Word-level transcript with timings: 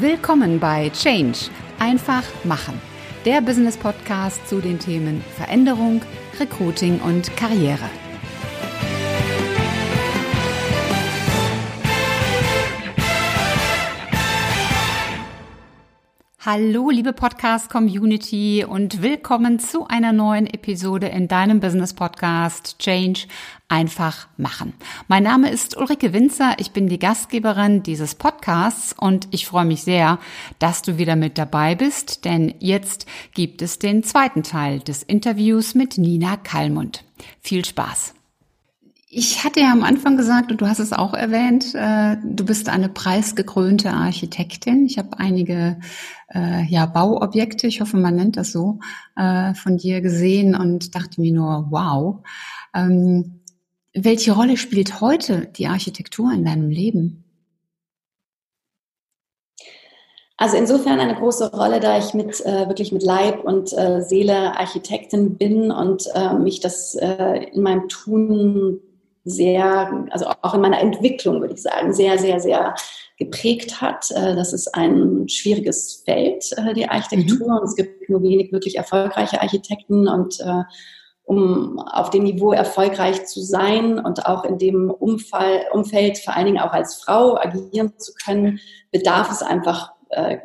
Willkommen 0.00 0.58
bei 0.58 0.90
Change. 0.90 1.50
Einfach 1.78 2.24
machen. 2.42 2.80
Der 3.24 3.40
Business 3.40 3.76
Podcast 3.76 4.44
zu 4.48 4.60
den 4.60 4.80
Themen 4.80 5.22
Veränderung, 5.36 6.02
Recruiting 6.40 6.98
und 7.00 7.36
Karriere. 7.36 7.88
Hallo, 16.46 16.90
liebe 16.90 17.14
Podcast-Community 17.14 18.66
und 18.68 19.00
willkommen 19.00 19.58
zu 19.58 19.86
einer 19.86 20.12
neuen 20.12 20.46
Episode 20.46 21.06
in 21.06 21.26
deinem 21.26 21.58
Business-Podcast 21.58 22.78
Change 22.78 23.20
einfach 23.68 24.28
machen. 24.36 24.74
Mein 25.08 25.22
Name 25.22 25.50
ist 25.50 25.74
Ulrike 25.74 26.12
Winzer, 26.12 26.56
ich 26.58 26.72
bin 26.72 26.86
die 26.86 26.98
Gastgeberin 26.98 27.82
dieses 27.82 28.14
Podcasts 28.14 28.92
und 28.92 29.26
ich 29.30 29.46
freue 29.46 29.64
mich 29.64 29.84
sehr, 29.84 30.18
dass 30.58 30.82
du 30.82 30.98
wieder 30.98 31.16
mit 31.16 31.38
dabei 31.38 31.76
bist, 31.76 32.26
denn 32.26 32.52
jetzt 32.58 33.06
gibt 33.32 33.62
es 33.62 33.78
den 33.78 34.02
zweiten 34.02 34.42
Teil 34.42 34.80
des 34.80 35.02
Interviews 35.02 35.74
mit 35.74 35.96
Nina 35.96 36.36
Kallmund. 36.36 37.04
Viel 37.40 37.64
Spaß! 37.64 38.12
Ich 39.16 39.44
hatte 39.44 39.60
ja 39.60 39.70
am 39.70 39.84
Anfang 39.84 40.16
gesagt, 40.16 40.50
und 40.50 40.60
du 40.60 40.66
hast 40.66 40.80
es 40.80 40.92
auch 40.92 41.14
erwähnt, 41.14 41.72
äh, 41.76 42.16
du 42.24 42.44
bist 42.44 42.68
eine 42.68 42.88
preisgekrönte 42.88 43.92
Architektin. 43.92 44.86
Ich 44.86 44.98
habe 44.98 45.20
einige 45.20 45.78
äh, 46.34 46.64
ja, 46.64 46.86
Bauobjekte, 46.86 47.66
ich 47.66 47.80
hoffe, 47.80 47.96
man 47.96 48.16
nennt 48.16 48.36
das 48.36 48.52
so, 48.52 48.80
äh, 49.16 49.54
von 49.54 49.76
dir 49.76 50.00
gesehen 50.00 50.54
und 50.54 50.94
dachte 50.94 51.20
mir 51.20 51.32
nur, 51.32 51.66
wow. 51.70 52.16
Ähm, 52.74 53.40
welche 53.94 54.32
Rolle 54.32 54.56
spielt 54.56 55.00
heute 55.00 55.46
die 55.46 55.68
Architektur 55.68 56.32
in 56.32 56.44
deinem 56.44 56.68
Leben? 56.68 57.24
Also 60.36 60.56
insofern 60.56 60.98
eine 60.98 61.14
große 61.14 61.52
Rolle, 61.52 61.78
da 61.78 61.96
ich 61.96 62.12
mit 62.12 62.40
äh, 62.44 62.66
wirklich 62.66 62.90
mit 62.90 63.04
Leib 63.04 63.44
und 63.44 63.72
äh, 63.72 64.02
Seele 64.02 64.58
Architektin 64.58 65.38
bin 65.38 65.70
und 65.70 66.08
äh, 66.12 66.34
mich 66.34 66.58
das 66.58 66.96
äh, 66.96 67.44
in 67.52 67.62
meinem 67.62 67.88
Tun 67.88 68.80
sehr, 69.24 70.06
also 70.10 70.26
auch 70.42 70.54
in 70.54 70.60
meiner 70.60 70.80
Entwicklung, 70.80 71.40
würde 71.40 71.54
ich 71.54 71.62
sagen, 71.62 71.92
sehr, 71.92 72.18
sehr, 72.18 72.40
sehr 72.40 72.74
geprägt 73.16 73.80
hat. 73.80 74.10
Äh, 74.10 74.34
das 74.34 74.52
ist 74.52 74.74
ein 74.74 75.28
schwieriges 75.28 76.02
Feld, 76.04 76.44
äh, 76.56 76.74
die 76.74 76.88
Architektur. 76.88 77.48
Mhm. 77.48 77.58
Und 77.58 77.64
es 77.64 77.76
gibt 77.76 78.08
nur 78.08 78.22
wenig 78.22 78.52
wirklich 78.52 78.76
erfolgreiche 78.76 79.40
Architekten. 79.40 80.08
Und 80.08 80.40
äh, 80.40 80.62
um 81.24 81.78
auf 81.78 82.10
dem 82.10 82.24
Niveau 82.24 82.52
erfolgreich 82.52 83.24
zu 83.26 83.40
sein 83.40 83.98
und 83.98 84.26
auch 84.26 84.44
in 84.44 84.58
dem 84.58 84.90
Umfall, 84.90 85.64
Umfeld, 85.72 86.18
vor 86.18 86.36
allen 86.36 86.46
Dingen 86.46 86.60
auch 86.60 86.72
als 86.72 86.96
Frau 86.96 87.38
agieren 87.38 87.94
zu 87.98 88.12
können, 88.24 88.60
bedarf 88.92 89.30
es 89.30 89.42
einfach 89.42 89.92
äh, 90.10 90.38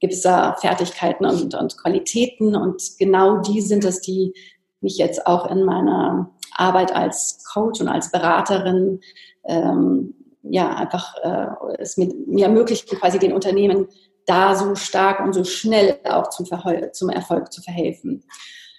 gewisser 0.00 0.56
Fertigkeiten 0.60 1.24
und, 1.24 1.54
und 1.54 1.78
Qualitäten. 1.78 2.56
Und 2.56 2.82
genau 2.98 3.38
die 3.38 3.60
sind 3.60 3.84
es, 3.84 4.00
die 4.00 4.34
mich 4.80 4.98
jetzt 4.98 5.26
auch 5.26 5.48
in 5.50 5.64
meiner 5.64 6.30
Arbeit 6.54 6.94
als 6.94 7.42
Coach 7.50 7.80
und 7.80 7.88
als 7.88 8.10
Beraterin 8.10 9.00
ähm, 9.44 10.14
ja 10.42 10.74
einfach 10.74 11.14
äh, 11.22 11.76
es 11.78 11.96
mir, 11.96 12.12
mir 12.26 12.46
ermöglicht, 12.46 12.88
quasi 12.88 13.18
den 13.18 13.32
Unternehmen 13.32 13.88
da 14.26 14.54
so 14.54 14.74
stark 14.74 15.20
und 15.20 15.32
so 15.32 15.44
schnell 15.44 15.98
auch 16.04 16.30
zum, 16.30 16.46
zum 16.92 17.08
Erfolg 17.10 17.52
zu 17.52 17.62
verhelfen. 17.62 18.24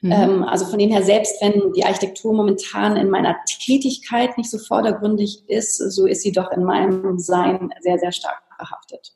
Mhm. 0.02 0.12
Ähm, 0.12 0.44
also 0.44 0.66
von 0.66 0.80
dem 0.80 0.90
her, 0.90 1.04
selbst 1.04 1.42
wenn 1.42 1.72
die 1.74 1.86
Architektur 1.86 2.34
momentan 2.34 2.98
in 2.98 3.10
meiner 3.10 3.38
Tätigkeit 3.46 4.38
nicht 4.38 4.52
so 4.52 4.58
vordergründig 4.58 5.44
ist, 5.48 5.78
so 5.78 6.06
ist 6.06 6.22
sie 6.22 6.32
doch 6.32 6.52
in 6.52 6.64
meinem 6.64 7.18
Sein 7.20 7.74
sehr, 7.82 7.98
sehr 7.98 8.12
stark 8.12 8.44
behaftet. 8.58 9.14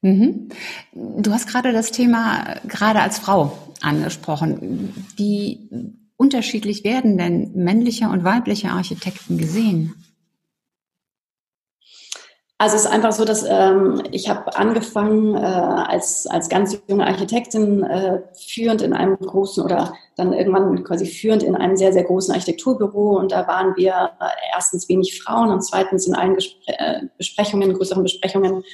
Mhm. 0.00 0.48
Du 0.92 1.32
hast 1.32 1.48
gerade 1.48 1.72
das 1.72 1.90
Thema 1.90 2.56
gerade 2.66 3.00
als 3.00 3.18
Frau 3.18 3.58
angesprochen. 3.80 5.06
Wie 5.16 5.68
unterschiedlich 6.16 6.84
werden 6.84 7.18
denn 7.18 7.52
männliche 7.54 8.08
und 8.08 8.22
weibliche 8.22 8.70
Architekten 8.70 9.38
gesehen? 9.38 9.94
Also 12.60 12.74
es 12.74 12.86
ist 12.86 12.90
einfach 12.90 13.12
so, 13.12 13.24
dass 13.24 13.44
ähm, 13.48 14.02
ich 14.10 14.28
habe 14.28 14.56
angefangen 14.56 15.36
äh, 15.36 15.38
als, 15.38 16.26
als 16.26 16.48
ganz 16.48 16.76
junge 16.88 17.06
Architektin 17.06 17.84
äh, 17.84 18.20
führend 18.34 18.82
in 18.82 18.92
einem 18.92 19.16
großen 19.16 19.64
oder 19.64 19.94
dann 20.16 20.32
irgendwann 20.32 20.82
quasi 20.82 21.06
führend 21.06 21.44
in 21.44 21.54
einem 21.54 21.76
sehr, 21.76 21.92
sehr 21.92 22.02
großen 22.02 22.34
Architekturbüro 22.34 23.16
und 23.16 23.30
da 23.30 23.46
waren 23.46 23.76
wir 23.76 24.10
äh, 24.20 24.26
erstens 24.52 24.88
wenig 24.88 25.22
Frauen 25.22 25.50
und 25.52 25.60
zweitens 25.62 26.08
in 26.08 26.16
allen 26.16 26.34
Gespr 26.34 26.56
äh, 26.66 27.02
Besprechungen, 27.16 27.74
größeren 27.74 28.02
Besprechungen 28.02 28.64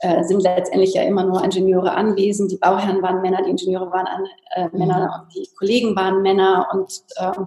äh, 0.00 0.24
sind 0.24 0.42
letztendlich 0.42 0.94
ja 0.94 1.02
immer 1.02 1.22
nur 1.22 1.44
Ingenieure 1.44 1.92
anwesend. 1.92 2.50
Die 2.50 2.58
Bauherren 2.58 3.00
waren 3.00 3.22
Männer, 3.22 3.42
die 3.44 3.50
Ingenieure 3.50 3.92
waren 3.92 4.26
äh, 4.56 4.68
Männer 4.72 5.06
mhm. 5.06 5.22
und 5.22 5.34
die 5.36 5.48
Kollegen 5.56 5.94
waren 5.94 6.22
Männer 6.22 6.66
und 6.72 6.92
ähm, 7.20 7.46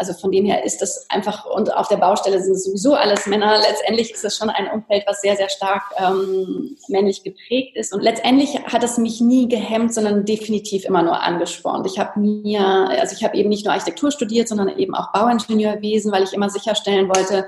also 0.00 0.14
von 0.14 0.32
dem 0.32 0.46
her 0.46 0.64
ist 0.64 0.80
das 0.80 1.04
einfach, 1.10 1.44
und 1.44 1.76
auf 1.76 1.88
der 1.88 1.98
Baustelle 1.98 2.42
sind 2.42 2.54
es 2.54 2.64
sowieso 2.64 2.94
alles 2.94 3.26
Männer. 3.26 3.58
Letztendlich 3.58 4.10
ist 4.10 4.24
das 4.24 4.34
schon 4.34 4.48
ein 4.48 4.66
Umfeld, 4.72 5.04
was 5.06 5.20
sehr, 5.20 5.36
sehr 5.36 5.50
stark 5.50 5.82
ähm, 5.98 6.78
männlich 6.88 7.22
geprägt 7.22 7.76
ist. 7.76 7.92
Und 7.92 8.00
letztendlich 8.00 8.64
hat 8.64 8.82
es 8.82 8.96
mich 8.96 9.20
nie 9.20 9.46
gehemmt, 9.46 9.92
sondern 9.92 10.24
definitiv 10.24 10.86
immer 10.86 11.02
nur 11.02 11.20
angespornt. 11.20 11.86
Ich 11.86 11.98
habe 11.98 12.18
mir, 12.18 12.62
also 12.98 13.14
ich 13.14 13.22
habe 13.22 13.36
eben 13.36 13.50
nicht 13.50 13.66
nur 13.66 13.74
Architektur 13.74 14.10
studiert, 14.10 14.48
sondern 14.48 14.70
eben 14.78 14.94
auch 14.94 15.12
Bauingenieurwesen, 15.12 16.12
weil 16.12 16.22
ich 16.22 16.32
immer 16.32 16.48
sicherstellen 16.48 17.08
wollte, 17.08 17.46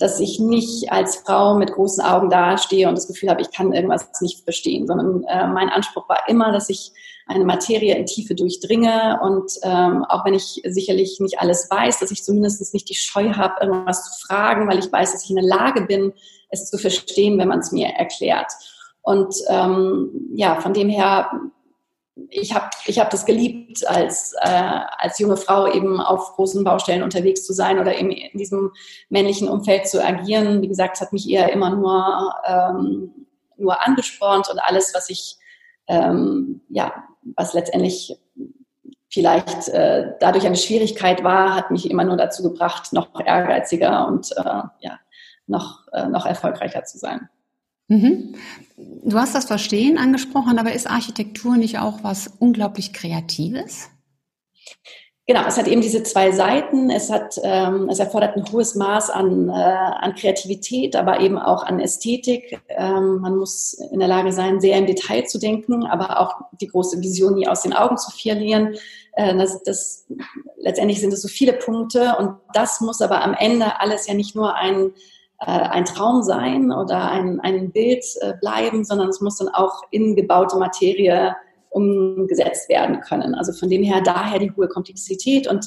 dass 0.00 0.18
ich 0.18 0.40
nicht 0.40 0.90
als 0.90 1.16
Frau 1.16 1.56
mit 1.56 1.72
großen 1.72 2.02
Augen 2.02 2.30
dastehe 2.30 2.88
und 2.88 2.96
das 2.96 3.06
Gefühl 3.06 3.28
habe, 3.28 3.42
ich 3.42 3.52
kann 3.52 3.72
irgendwas 3.72 4.08
nicht 4.22 4.42
verstehen, 4.44 4.86
sondern 4.86 5.24
äh, 5.24 5.46
mein 5.46 5.68
Anspruch 5.68 6.08
war 6.08 6.26
immer, 6.26 6.52
dass 6.52 6.70
ich 6.70 6.92
eine 7.26 7.44
Materie 7.44 7.94
in 7.94 8.06
Tiefe 8.06 8.34
durchdringe 8.34 9.20
und 9.22 9.52
ähm, 9.62 10.04
auch 10.08 10.24
wenn 10.24 10.34
ich 10.34 10.62
sicherlich 10.64 11.20
nicht 11.20 11.38
alles 11.38 11.68
weiß, 11.70 12.00
dass 12.00 12.10
ich 12.10 12.24
zumindest 12.24 12.72
nicht 12.72 12.88
die 12.88 12.94
Scheu 12.94 13.34
habe, 13.34 13.62
irgendwas 13.62 14.04
zu 14.04 14.26
fragen, 14.26 14.68
weil 14.68 14.78
ich 14.78 14.90
weiß, 14.90 15.12
dass 15.12 15.24
ich 15.24 15.30
in 15.30 15.36
der 15.36 15.44
Lage 15.44 15.82
bin, 15.82 16.12
es 16.48 16.70
zu 16.70 16.78
verstehen, 16.78 17.38
wenn 17.38 17.48
man 17.48 17.60
es 17.60 17.70
mir 17.70 17.88
erklärt. 17.88 18.50
Und 19.02 19.34
ähm, 19.48 20.30
ja, 20.34 20.60
von 20.60 20.72
dem 20.72 20.88
her 20.88 21.30
ich 22.28 22.54
habe 22.54 22.70
ich 22.86 22.98
hab 22.98 23.10
das 23.10 23.24
geliebt, 23.24 23.86
als, 23.88 24.34
äh, 24.40 24.80
als 24.98 25.18
junge 25.18 25.36
Frau 25.36 25.72
eben 25.72 26.00
auf 26.00 26.34
großen 26.34 26.64
Baustellen 26.64 27.02
unterwegs 27.02 27.46
zu 27.46 27.52
sein 27.52 27.78
oder 27.78 27.96
eben 27.98 28.10
in 28.10 28.38
diesem 28.38 28.72
männlichen 29.08 29.48
Umfeld 29.48 29.88
zu 29.88 30.04
agieren. 30.04 30.62
Wie 30.62 30.68
gesagt, 30.68 30.96
es 30.96 31.00
hat 31.00 31.12
mich 31.12 31.28
eher 31.28 31.52
immer 31.52 31.70
nur, 31.70 32.34
ähm, 32.46 33.26
nur 33.56 33.86
angespornt 33.86 34.48
und 34.50 34.58
alles, 34.58 34.94
was 34.94 35.10
ich, 35.10 35.38
ähm, 35.86 36.62
ja, 36.68 36.92
was 37.36 37.54
letztendlich 37.54 38.16
vielleicht 39.10 39.68
äh, 39.68 40.12
dadurch 40.20 40.46
eine 40.46 40.56
Schwierigkeit 40.56 41.24
war, 41.24 41.54
hat 41.54 41.70
mich 41.70 41.90
immer 41.90 42.04
nur 42.04 42.16
dazu 42.16 42.42
gebracht, 42.42 42.92
noch 42.92 43.08
ehrgeiziger 43.24 44.06
und 44.06 44.30
äh, 44.36 44.62
ja, 44.80 44.98
noch, 45.46 45.86
äh, 45.92 46.06
noch 46.06 46.26
erfolgreicher 46.26 46.84
zu 46.84 46.98
sein. 46.98 47.28
Mhm. 47.90 48.36
Du 48.76 49.18
hast 49.18 49.34
das 49.34 49.46
Verstehen 49.46 49.98
angesprochen, 49.98 50.58
aber 50.58 50.72
ist 50.72 50.88
Architektur 50.88 51.56
nicht 51.56 51.78
auch 51.78 52.04
was 52.04 52.30
unglaublich 52.38 52.92
Kreatives? 52.92 53.90
Genau, 55.26 55.44
es 55.46 55.58
hat 55.58 55.68
eben 55.68 55.80
diese 55.80 56.02
zwei 56.02 56.30
Seiten. 56.32 56.90
Es, 56.90 57.10
hat, 57.10 57.36
ähm, 57.42 57.88
es 57.88 57.98
erfordert 57.98 58.36
ein 58.36 58.44
hohes 58.50 58.74
Maß 58.74 59.10
an, 59.10 59.48
äh, 59.48 59.52
an 59.52 60.14
Kreativität, 60.14 60.96
aber 60.96 61.20
eben 61.20 61.38
auch 61.38 61.64
an 61.64 61.80
Ästhetik. 61.80 62.60
Ähm, 62.68 63.18
man 63.20 63.36
muss 63.36 63.74
in 63.74 63.98
der 63.98 64.08
Lage 64.08 64.32
sein, 64.32 64.60
sehr 64.60 64.78
im 64.78 64.86
Detail 64.86 65.24
zu 65.24 65.38
denken, 65.38 65.84
aber 65.84 66.20
auch 66.20 66.34
die 66.60 66.68
große 66.68 67.00
Vision 67.00 67.34
nie 67.34 67.48
aus 67.48 67.62
den 67.62 67.72
Augen 67.72 67.96
zu 67.96 68.10
verlieren. 68.10 68.76
Äh, 69.12 69.36
das, 69.36 69.62
das, 69.62 70.06
letztendlich 70.58 71.00
sind 71.00 71.12
es 71.12 71.22
so 71.22 71.28
viele 71.28 71.54
Punkte 71.54 72.16
und 72.18 72.36
das 72.54 72.80
muss 72.80 73.00
aber 73.00 73.22
am 73.22 73.34
Ende 73.34 73.80
alles 73.80 74.06
ja 74.06 74.14
nicht 74.14 74.34
nur 74.34 74.54
ein 74.54 74.92
ein 75.46 75.84
Traum 75.86 76.22
sein 76.22 76.70
oder 76.70 77.10
ein, 77.10 77.40
ein 77.40 77.72
Bild 77.72 78.04
äh, 78.20 78.34
bleiben, 78.40 78.84
sondern 78.84 79.08
es 79.08 79.20
muss 79.20 79.38
dann 79.38 79.48
auch 79.48 79.82
in 79.90 80.14
gebaute 80.14 80.58
Materie 80.58 81.34
umgesetzt 81.70 82.68
werden 82.68 83.00
können. 83.00 83.34
Also 83.34 83.52
von 83.52 83.70
dem 83.70 83.82
her 83.82 84.02
daher 84.02 84.38
die 84.38 84.50
hohe 84.50 84.68
Komplexität 84.68 85.46
und 85.46 85.66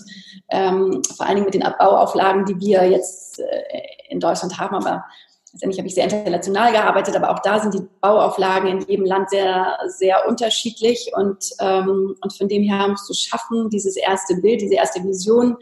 ähm, 0.51 1.01
vor 1.15 1.25
allen 1.25 1.35
Dingen 1.35 1.45
mit 1.45 1.53
den 1.53 1.63
Bauauflagen, 1.79 2.45
die 2.45 2.59
wir 2.59 2.89
jetzt 2.89 3.39
äh, 3.39 3.63
in 4.09 4.19
Deutschland 4.19 4.59
haben, 4.59 4.75
aber 4.75 5.05
letztendlich 5.53 5.79
habe 5.79 5.87
ich 5.87 5.95
sehr 5.95 6.05
international 6.05 6.71
gearbeitet, 6.71 7.15
aber 7.15 7.31
auch 7.31 7.39
da 7.39 7.59
sind 7.59 7.73
die 7.73 7.87
Bauauflagen 8.01 8.67
in 8.67 8.81
jedem 8.81 9.05
Land 9.05 9.29
sehr, 9.29 9.77
sehr 9.87 10.27
unterschiedlich 10.27 11.11
und, 11.15 11.51
ähm, 11.59 12.15
und 12.21 12.37
von 12.37 12.47
dem 12.47 12.63
her 12.63 12.87
musst 12.89 13.09
du 13.09 13.13
schaffen, 13.13 13.69
dieses 13.69 13.95
erste 13.95 14.35
Bild, 14.35 14.61
diese 14.61 14.75
erste 14.75 15.03
Vision 15.03 15.57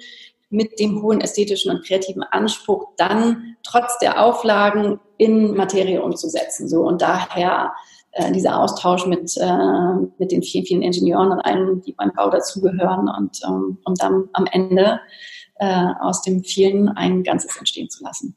mit 0.51 0.80
dem 0.80 1.01
hohen 1.01 1.21
ästhetischen 1.21 1.71
und 1.71 1.86
kreativen 1.86 2.24
Anspruch 2.24 2.89
dann 2.98 3.56
trotz 3.63 3.98
der 4.00 4.24
Auflagen 4.24 5.00
in 5.18 5.56
Materie 5.56 6.01
umzusetzen. 6.01 6.68
So 6.68 6.81
und 6.81 7.01
daher 7.01 7.74
äh, 8.12 8.31
dieser 8.31 8.59
Austausch 8.59 9.06
mit, 9.06 9.36
äh, 9.38 9.94
mit 10.18 10.31
den 10.31 10.44
vielen, 10.44 10.65
vielen 10.65 10.81
Ingenieuren 10.81 11.31
und 11.31 11.39
allen, 11.39 11.81
die 11.81 11.94
beim 11.94 12.12
Bau 12.13 12.30
dazugehören 12.30 13.09
und, 13.09 13.39
ähm, 13.48 13.77
und 13.86 14.01
dann 14.01 14.30
am 14.33 14.45
Ende 14.51 15.00
äh, 15.56 15.86
aus 16.01 16.21
dem 16.21 16.44
vielen 16.44 16.89
ein 16.89 17.24
Ganzes 17.24 17.56
entstehen 17.57 17.89
zu 17.89 18.03
lassen. 18.03 18.36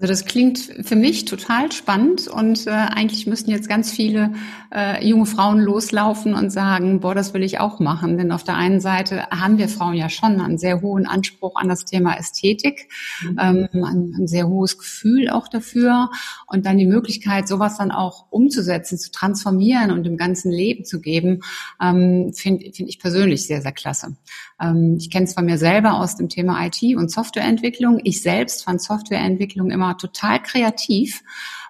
Also 0.00 0.12
das 0.12 0.24
klingt 0.24 0.58
für 0.58 0.96
mich 0.96 1.26
total 1.26 1.70
spannend 1.72 2.26
und 2.26 2.66
äh, 2.66 2.70
eigentlich 2.70 3.26
müssten 3.26 3.50
jetzt 3.50 3.68
ganz 3.68 3.92
viele 3.92 4.32
äh, 4.74 5.06
junge 5.06 5.26
Frauen 5.26 5.58
loslaufen 5.58 6.32
und 6.32 6.48
sagen, 6.48 7.00
boah, 7.00 7.14
das 7.14 7.34
will 7.34 7.42
ich 7.42 7.60
auch 7.60 7.80
machen. 7.80 8.16
Denn 8.16 8.32
auf 8.32 8.42
der 8.42 8.56
einen 8.56 8.80
Seite 8.80 9.26
haben 9.30 9.58
wir 9.58 9.68
Frauen 9.68 9.92
ja 9.92 10.08
schon 10.08 10.40
einen 10.40 10.56
sehr 10.56 10.80
hohen 10.80 11.04
Anspruch 11.04 11.56
an 11.56 11.68
das 11.68 11.84
Thema 11.84 12.16
Ästhetik, 12.16 12.88
mhm. 13.22 13.38
ähm, 13.38 13.68
ein, 13.72 14.14
ein, 14.20 14.26
sehr 14.26 14.48
hohes 14.48 14.78
Gefühl 14.78 15.28
auch 15.28 15.48
dafür 15.48 16.08
und 16.46 16.64
dann 16.64 16.78
die 16.78 16.86
Möglichkeit, 16.86 17.46
sowas 17.46 17.76
dann 17.76 17.90
auch 17.90 18.24
umzusetzen, 18.30 18.96
zu 18.96 19.10
transformieren 19.10 19.90
und 19.90 20.04
dem 20.04 20.16
ganzen 20.16 20.50
Leben 20.50 20.86
zu 20.86 21.02
geben, 21.02 21.40
ähm, 21.78 22.32
finde 22.34 22.72
find 22.72 22.88
ich 22.88 23.00
persönlich 23.00 23.46
sehr, 23.46 23.60
sehr 23.60 23.72
klasse. 23.72 24.16
Ähm, 24.58 24.96
ich 24.98 25.10
kenne 25.10 25.24
es 25.24 25.34
von 25.34 25.44
mir 25.44 25.58
selber 25.58 26.00
aus 26.00 26.16
dem 26.16 26.30
Thema 26.30 26.64
IT 26.64 26.96
und 26.96 27.10
Softwareentwicklung. 27.10 28.00
Ich 28.04 28.22
selbst 28.22 28.64
fand 28.64 28.80
Softwareentwicklung 28.80 29.70
immer 29.70 29.89
total 29.96 30.42
kreativ, 30.42 31.22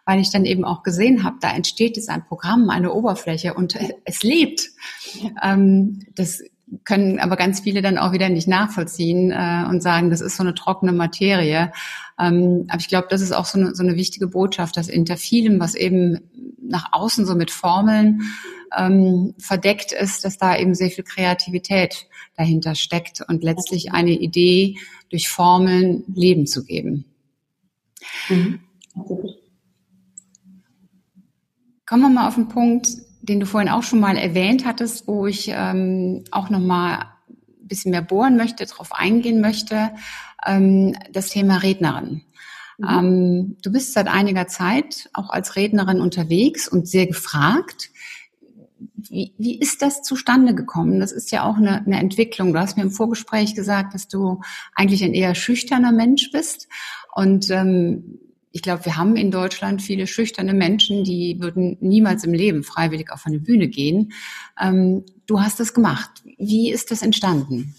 weil 0.05 0.21
ich 0.21 0.31
dann 0.31 0.45
eben 0.45 0.65
auch 0.65 0.83
gesehen 0.83 1.25
habe, 1.25 1.37
da 1.41 1.51
entsteht 1.53 1.97
jetzt 1.97 2.09
ein 2.09 2.25
Programm, 2.25 2.71
eine 2.71 2.93
Oberfläche 2.93 3.55
und 3.55 3.79
es 4.05 4.23
lebt. 4.23 4.71
Ähm, 5.43 6.01
das 6.15 6.43
können 6.85 7.19
aber 7.19 7.37
ganz 7.37 7.61
viele 7.61 7.83
dann 7.83 7.99
auch 7.99 8.13
wieder 8.13 8.29
nicht 8.29 8.49
nachvollziehen 8.49 9.31
äh, 9.31 9.65
und 9.69 9.83
sagen, 9.83 10.11
das 10.11 10.21
ist 10.21 10.37
so 10.37 10.43
eine 10.43 10.55
trockene 10.55 10.93
Materie. 10.93 11.73
Ähm, 12.19 12.67
aber 12.69 12.81
ich 12.81 12.89
glaube, 12.89 13.09
das 13.11 13.21
ist 13.21 13.33
auch 13.33 13.45
so 13.45 13.59
eine, 13.59 13.75
so 13.75 13.83
eine 13.83 13.97
wichtige 13.97 14.29
Botschaft, 14.29 14.77
dass 14.77 14.89
hinter 14.89 15.17
vielem, 15.17 15.59
was 15.59 15.75
eben 15.75 16.21
nach 16.63 16.93
außen 16.93 17.27
so 17.27 17.35
mit 17.35 17.51
Formeln 17.51 18.23
ähm, 18.77 19.35
verdeckt 19.39 19.93
ist, 19.93 20.25
dass 20.25 20.39
da 20.39 20.57
eben 20.57 20.75
sehr 20.75 20.91
viel 20.91 21.05
Kreativität 21.05 22.07
dahinter 22.37 22.75
steckt 22.75 23.23
und 23.27 23.43
letztlich 23.43 23.93
eine 23.93 24.13
Idee 24.13 24.77
durch 25.11 25.29
Formeln 25.29 26.05
Leben 26.15 26.47
zu 26.47 26.65
geben. 26.65 27.05
Mhm. 28.29 28.61
Kommen 31.87 32.03
wir 32.03 32.09
mal 32.09 32.29
auf 32.29 32.37
den 32.37 32.49
Punkt, 32.49 32.89
den 33.23 33.41
du 33.41 33.47
vorhin 33.47 33.69
auch 33.69 33.83
schon 33.83 34.01
mal 34.01 34.17
erwähnt 34.17 34.65
hattest, 34.65 35.07
wo 35.07 35.27
ich 35.27 35.51
ähm, 35.53 36.25
auch 36.31 36.51
noch 36.51 36.61
mal 36.61 36.99
ein 37.29 37.69
bisschen 37.69 37.91
mehr 37.91 38.03
bohren 38.03 38.37
möchte, 38.37 38.65
darauf 38.65 38.93
eingehen 38.93 39.41
möchte, 39.41 39.91
ähm, 40.47 40.97
das 41.13 41.29
Thema 41.31 41.59
Rednerin. 41.59 42.23
Mhm. 42.79 42.89
Ähm, 42.89 43.57
du 43.63 43.73
bist 43.73 43.93
seit 43.93 44.09
einiger 44.09 44.47
Zeit 44.47 45.11
auch 45.13 45.31
als 45.31 45.57
Rednerin 45.57 46.01
unterwegs 46.01 46.69
und 46.69 46.89
sehr 46.89 47.07
gefragt. 47.07 47.91
Wie, 48.97 49.35
wie 49.37 49.59
ist 49.59 49.83
das 49.83 50.03
zustande 50.03 50.55
gekommen? 50.55 51.01
Das 51.01 51.13
ist 51.13 51.31
ja 51.31 51.45
auch 51.45 51.57
eine, 51.57 51.85
eine 51.85 51.99
Entwicklung. 51.99 52.53
Du 52.53 52.61
hast 52.61 52.77
mir 52.77 52.83
im 52.83 52.91
Vorgespräch 52.91 53.55
gesagt, 53.55 53.95
dass 53.95 54.09
du 54.09 54.41
eigentlich 54.75 55.05
ein 55.05 55.15
eher 55.15 55.35
schüchterner 55.35 55.93
Mensch 55.93 56.31
bist. 56.33 56.69
Und 57.13 57.51
ähm, 57.51 58.19
ich 58.53 58.63
glaube, 58.63 58.85
wir 58.85 58.97
haben 58.97 59.17
in 59.17 59.31
Deutschland 59.31 59.81
viele 59.81 60.07
schüchterne 60.07 60.55
Menschen, 60.55 61.05
die 61.05 61.37
würden 61.41 61.77
niemals 61.81 62.25
im 62.25 62.33
Leben 62.33 62.65
freiwillig 62.65 63.13
auf 63.13 63.27
eine 63.27 63.39
Bühne 63.39 63.69
gehen. 63.69 64.13
Ähm, 64.61 65.05
du 65.27 65.41
hast 65.41 65.61
das 65.61 65.73
gemacht. 65.73 66.11
Wie 66.39 66.71
ist 66.71 66.91
das 66.91 67.03
entstanden? 67.03 67.75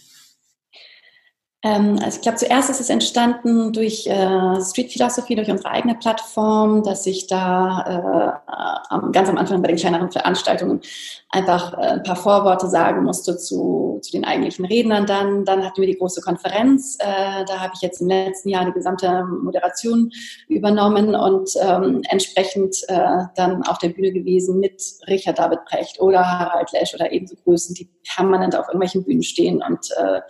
Ähm, 1.64 2.00
also 2.04 2.18
ich 2.18 2.22
glaube, 2.22 2.40
zuerst 2.40 2.72
ist 2.72 2.82
es 2.82 2.90
entstanden 2.90 3.72
durch 3.72 4.08
äh, 4.08 4.62
Street 4.62 4.92
Philosophy, 4.92 5.36
durch 5.36 5.52
unsere 5.52 5.70
eigene 5.70 5.94
Plattform, 5.94 6.82
dass 6.84 7.06
ich 7.06 7.28
da 7.28 8.42
äh, 8.42 9.12
ganz 9.12 9.30
am 9.30 9.38
Anfang 9.38 9.62
bei 9.62 9.68
den 9.68 9.78
kleineren 9.78 10.12
Veranstaltungen 10.12 10.82
einfach 11.30 11.74
äh, 11.74 11.82
ein 11.82 12.04
paar 12.04 12.16
Vorworte 12.16 12.68
sagen 12.68 13.04
musste 13.04 13.38
zu, 13.38 14.00
zu 14.02 14.12
den 14.12 14.26
eigentlichen 14.26 14.66
Rednern 14.66 15.06
dann. 15.06 15.46
Dann 15.46 15.64
hatten 15.64 15.82
wir 15.82 15.88
die 15.88 15.98
große 16.00 16.22
Konferenz. 16.22 16.98
Äh, 17.00 17.46
da 17.46 17.60
habe 17.60 17.74
ich 17.76 17.82
jetzt 17.82 18.02
im 18.02 18.08
letzten 18.08 18.50
Jahr 18.50 18.66
die 18.66 18.72
gesamte 18.72 19.24
Moderation 19.24 20.12
übernommen 20.48 21.14
und 21.14 21.52
ähm, 21.62 22.02
entsprechend 22.10 22.76
äh, 22.88 23.26
dann 23.36 23.62
auf 23.68 23.78
der 23.78 23.90
Bühne 23.90 24.12
gewesen 24.12 24.60
mit 24.60 24.82
Richard 25.08 25.38
David 25.38 25.64
Precht 25.66 26.02
oder 26.02 26.28
Harald 26.28 26.72
Lesch 26.72 26.96
oder 26.96 27.12
ebenso 27.12 27.36
Größen, 27.36 27.76
die 27.76 27.88
permanent 28.16 28.56
auf 28.56 28.68
irgendwelchen 28.68 29.04
Bühnen 29.04 29.22
stehen 29.22 29.62
und 29.62 29.92
äh, 29.98 30.22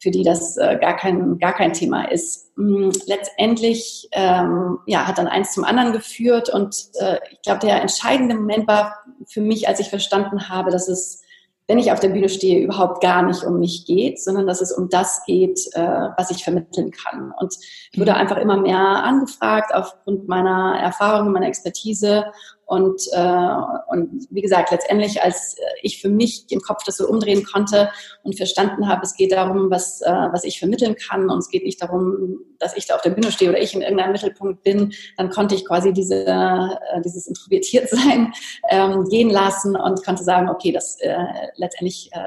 für 0.00 0.10
die 0.10 0.22
das 0.22 0.56
äh, 0.56 0.78
gar, 0.80 0.96
kein, 0.96 1.38
gar 1.38 1.52
kein 1.52 1.72
Thema 1.72 2.10
ist. 2.10 2.56
Mm, 2.56 2.90
letztendlich 3.06 4.08
ähm, 4.12 4.78
ja, 4.86 5.06
hat 5.06 5.18
dann 5.18 5.26
eins 5.26 5.52
zum 5.52 5.64
anderen 5.64 5.92
geführt 5.92 6.48
und 6.48 6.76
äh, 7.00 7.18
ich 7.30 7.42
glaube, 7.42 7.60
der 7.60 7.80
entscheidende 7.80 8.36
Moment 8.36 8.68
war 8.68 8.94
für 9.26 9.40
mich, 9.40 9.68
als 9.68 9.80
ich 9.80 9.90
verstanden 9.90 10.48
habe, 10.48 10.70
dass 10.70 10.88
es, 10.88 11.22
wenn 11.66 11.78
ich 11.78 11.90
auf 11.90 12.00
der 12.00 12.10
Bühne 12.10 12.28
stehe, 12.28 12.62
überhaupt 12.62 13.02
gar 13.02 13.22
nicht 13.22 13.42
um 13.42 13.58
mich 13.58 13.86
geht, 13.86 14.22
sondern 14.22 14.46
dass 14.46 14.60
es 14.60 14.72
um 14.72 14.88
das 14.88 15.24
geht, 15.26 15.60
äh, 15.72 16.08
was 16.16 16.30
ich 16.30 16.44
vermitteln 16.44 16.92
kann. 16.92 17.32
Und 17.38 17.54
ich 17.92 17.98
wurde 17.98 18.12
mhm. 18.12 18.18
einfach 18.18 18.36
immer 18.36 18.56
mehr 18.56 18.78
angefragt 18.78 19.74
aufgrund 19.74 20.28
meiner 20.28 20.78
Erfahrungen, 20.80 21.32
meiner 21.32 21.48
Expertise 21.48 22.26
und, 22.68 23.00
äh, 23.12 23.54
und 23.86 24.26
wie 24.28 24.42
gesagt, 24.42 24.70
letztendlich, 24.70 25.22
als 25.22 25.56
ich 25.80 26.02
für 26.02 26.10
mich 26.10 26.44
im 26.50 26.60
Kopf 26.60 26.84
das 26.84 26.98
so 26.98 27.08
umdrehen 27.08 27.42
konnte 27.42 27.88
und 28.22 28.36
verstanden 28.36 28.88
habe, 28.88 29.00
es 29.04 29.14
geht 29.14 29.32
darum, 29.32 29.70
was, 29.70 30.02
äh, 30.02 30.10
was 30.10 30.44
ich 30.44 30.58
vermitteln 30.58 30.94
kann 30.94 31.30
und 31.30 31.38
es 31.38 31.48
geht 31.48 31.64
nicht 31.64 31.80
darum, 31.80 32.40
dass 32.58 32.76
ich 32.76 32.86
da 32.86 32.96
auf 32.96 33.00
der 33.00 33.10
Bühne 33.10 33.32
stehe 33.32 33.48
oder 33.48 33.58
ich 33.58 33.74
in 33.74 33.80
irgendeinem 33.80 34.12
Mittelpunkt 34.12 34.64
bin, 34.64 34.92
dann 35.16 35.30
konnte 35.30 35.54
ich 35.54 35.64
quasi 35.64 35.94
diese, 35.94 36.26
äh, 36.26 37.00
dieses 37.02 37.26
Introvertiertsein 37.26 38.34
ähm, 38.68 39.04
gehen 39.08 39.30
lassen 39.30 39.74
und 39.74 40.04
konnte 40.04 40.22
sagen, 40.22 40.50
okay, 40.50 40.70
das 40.70 41.00
äh, 41.00 41.16
letztendlich 41.56 42.10
äh, 42.12 42.18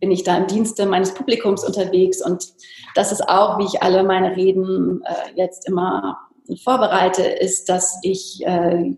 bin 0.00 0.10
ich 0.10 0.22
da 0.22 0.38
im 0.38 0.46
Dienste 0.46 0.86
meines 0.86 1.12
Publikums 1.12 1.64
unterwegs 1.64 2.24
und 2.24 2.46
das 2.94 3.12
ist 3.12 3.28
auch, 3.28 3.58
wie 3.58 3.66
ich 3.66 3.82
alle 3.82 4.04
meine 4.04 4.36
Reden 4.36 5.02
äh, 5.04 5.36
jetzt 5.36 5.68
immer 5.68 6.27
vorbereite, 6.56 7.22
ist, 7.22 7.68
dass 7.68 7.98
ich, 8.02 8.40
äh, 8.44 8.94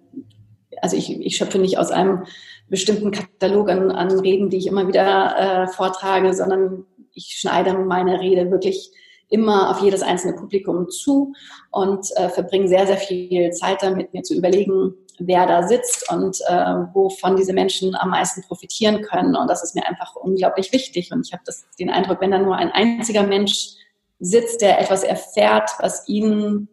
also 0.81 0.97
ich, 0.97 1.11
ich 1.21 1.37
schöpfe 1.37 1.59
nicht 1.59 1.79
aus 1.79 1.91
einem 1.91 2.25
bestimmten 2.69 3.11
Katalog 3.11 3.69
an, 3.69 3.91
an 3.91 4.19
Reden, 4.21 4.51
die 4.51 4.59
ich 4.59 4.67
immer 4.67 4.87
wieder 4.87 5.65
äh, 5.65 5.69
vortrage, 5.69 6.33
sondern 6.33 6.87
ich 7.13 7.37
schneide 7.39 7.75
meine 7.75 8.21
Rede 8.21 8.51
wirklich 8.51 8.91
immer 9.29 9.71
auf 9.71 9.81
jedes 9.81 10.03
einzelne 10.03 10.35
Publikum 10.35 10.89
zu 10.89 11.33
und 11.71 12.07
äh, 12.17 12.29
verbringe 12.29 12.69
sehr, 12.69 12.87
sehr 12.87 12.97
viel 12.97 13.51
Zeit 13.53 13.83
damit, 13.83 14.13
mir 14.13 14.23
zu 14.23 14.35
überlegen, 14.35 14.95
wer 15.19 15.47
da 15.47 15.67
sitzt 15.67 16.11
und 16.11 16.39
äh, 16.49 16.75
wovon 16.95 17.37
diese 17.37 17.53
Menschen 17.53 17.95
am 17.95 18.11
meisten 18.11 18.43
profitieren 18.43 19.03
können. 19.03 19.37
Und 19.37 19.49
das 19.49 19.63
ist 19.63 19.75
mir 19.75 19.87
einfach 19.87 20.17
unglaublich 20.17 20.73
wichtig. 20.73 21.13
Und 21.13 21.27
ich 21.27 21.33
habe 21.33 21.43
den 21.79 21.91
Eindruck, 21.91 22.21
wenn 22.21 22.31
da 22.31 22.39
nur 22.39 22.57
ein 22.57 22.73
einziger 22.73 23.23
Mensch 23.23 23.75
sitzt, 24.19 24.61
der 24.63 24.81
etwas 24.81 25.05
erfährt, 25.05 25.71
was 25.79 26.09
ihn 26.09 26.69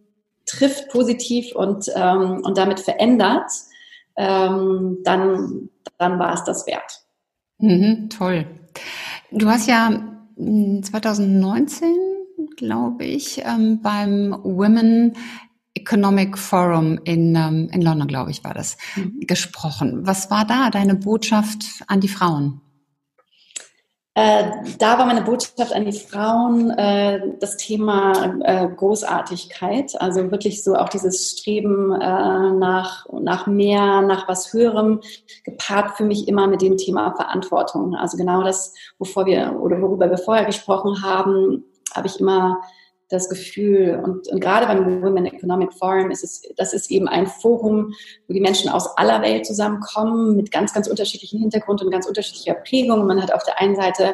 trifft 0.48 0.90
positiv 0.90 1.56
und, 1.56 1.92
ähm, 1.96 2.42
und 2.44 2.58
damit 2.58 2.80
verändert, 2.80 3.52
ähm, 4.16 4.98
dann, 5.04 5.70
dann 5.98 6.18
war 6.18 6.34
es 6.34 6.44
das 6.44 6.66
wert. 6.66 7.04
Mhm, 7.60 8.10
toll. 8.10 8.46
Du 9.32 9.48
hast 9.50 9.68
ja 9.68 9.92
2019, 10.36 11.90
hm, 11.90 12.48
glaube 12.56 13.06
ich, 13.06 13.44
ähm, 13.46 13.82
beim 13.82 14.36
Women 14.44 15.14
Economic 15.74 16.38
Forum 16.38 17.00
in, 17.04 17.36
ähm, 17.36 17.70
in 17.72 17.82
London, 17.82 18.08
glaube 18.08 18.32
ich, 18.32 18.44
war 18.44 18.54
das, 18.54 18.78
mhm. 18.96 19.20
gesprochen. 19.22 20.08
Was 20.08 20.32
war 20.32 20.46
da 20.46 20.70
deine 20.70 20.96
Botschaft 20.96 21.66
an 21.88 22.00
die 22.00 22.08
Frauen? 22.08 22.62
Äh, 24.18 24.52
da 24.80 24.98
war 24.98 25.06
meine 25.06 25.22
Botschaft 25.22 25.72
an 25.74 25.86
die 25.86 25.92
Frauen 25.92 26.72
äh, 26.72 27.22
das 27.40 27.56
Thema 27.56 28.40
äh, 28.42 28.68
Großartigkeit, 28.68 29.94
also 30.02 30.32
wirklich 30.32 30.64
so 30.64 30.74
auch 30.74 30.90
dieses 30.90 31.38
Streben 31.38 31.92
äh, 31.92 32.00
nach, 32.00 33.06
nach 33.12 33.46
mehr, 33.46 34.02
nach 34.02 34.28
was 34.28 34.52
Höherem, 34.52 35.02
gepaart 35.44 35.98
für 35.98 36.04
mich 36.04 36.28
immer 36.28 36.48
mit 36.48 36.64
dem 36.64 36.78
Thema 36.78 37.16
Verantwortung. 37.16 37.94
Also 37.94 38.18
genau 38.18 38.42
das, 38.42 38.74
wovor 38.98 39.28
wir 39.28 39.56
oder 39.62 39.80
worüber 39.84 40.10
wir 40.10 40.18
vorher 40.18 40.46
gesprochen 40.46 41.04
haben, 41.04 41.64
habe 41.94 42.08
ich 42.08 42.20
immer 42.20 42.62
das 43.10 43.30
Gefühl, 43.30 44.02
und, 44.04 44.28
und 44.28 44.40
gerade 44.42 44.66
beim 44.66 45.02
Women 45.02 45.26
Economic 45.26 45.74
Forum 45.74 46.12
ist 46.12 46.24
es, 46.24 46.42
das 46.58 46.74
ist 46.74 46.92
eben 46.92 47.08
ein 47.08 47.28
Forum, 47.28 47.94
wo 48.28 48.34
die 48.34 48.42
Menschen 48.42 48.70
aus 48.70 48.98
aller 48.98 49.22
Welt 49.22 49.46
zusammenkommen, 49.46 50.36
mit 50.36 50.52
ganz, 50.52 50.74
ganz 50.74 50.88
unterschiedlichen 50.88 51.40
Hintergrund 51.40 51.82
und 51.82 51.92
ganz 51.92 52.06
unterschiedlicher 52.06 52.56
Prägung. 52.56 53.06
Man 53.06 53.22
hat 53.22 53.34
auf 53.34 53.44
der 53.44 53.60
einen 53.62 53.76
Seite 53.76 54.14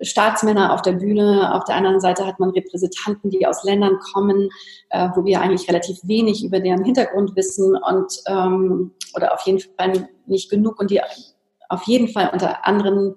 Staatsmänner 0.00 0.72
auf 0.72 0.82
der 0.82 0.92
Bühne, 0.92 1.54
auf 1.54 1.64
der 1.64 1.76
anderen 1.76 2.00
Seite 2.00 2.26
hat 2.26 2.40
man 2.40 2.50
Repräsentanten, 2.50 3.30
die 3.30 3.46
aus 3.46 3.62
Ländern 3.62 3.98
kommen, 4.12 4.48
äh, 4.90 5.08
wo 5.14 5.24
wir 5.24 5.40
eigentlich 5.40 5.68
relativ 5.68 5.98
wenig 6.02 6.44
über 6.44 6.60
deren 6.60 6.84
Hintergrund 6.84 7.36
wissen 7.36 7.76
und 7.76 8.20
ähm, 8.26 8.92
oder 9.14 9.32
auf 9.34 9.42
jeden 9.42 9.60
Fall 9.60 10.08
nicht 10.26 10.50
genug 10.50 10.80
und 10.80 10.90
die 10.90 11.00
auf 11.68 11.84
jeden 11.84 12.08
Fall 12.08 12.30
unter 12.32 12.66
anderen 12.66 13.14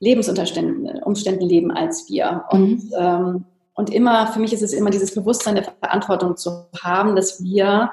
Lebensumständen 0.00 1.02
Umständen 1.02 1.44
leben 1.44 1.70
als 1.70 2.08
wir. 2.08 2.44
Und 2.50 2.84
mhm. 2.84 2.94
ähm, 2.96 3.44
und 3.78 3.90
immer, 3.90 4.26
für 4.26 4.40
mich 4.40 4.52
ist 4.52 4.62
es 4.62 4.72
immer 4.72 4.90
dieses 4.90 5.14
Bewusstsein 5.14 5.54
der 5.54 5.62
Verantwortung 5.62 6.36
zu 6.36 6.66
haben, 6.82 7.14
dass 7.14 7.44
wir 7.44 7.92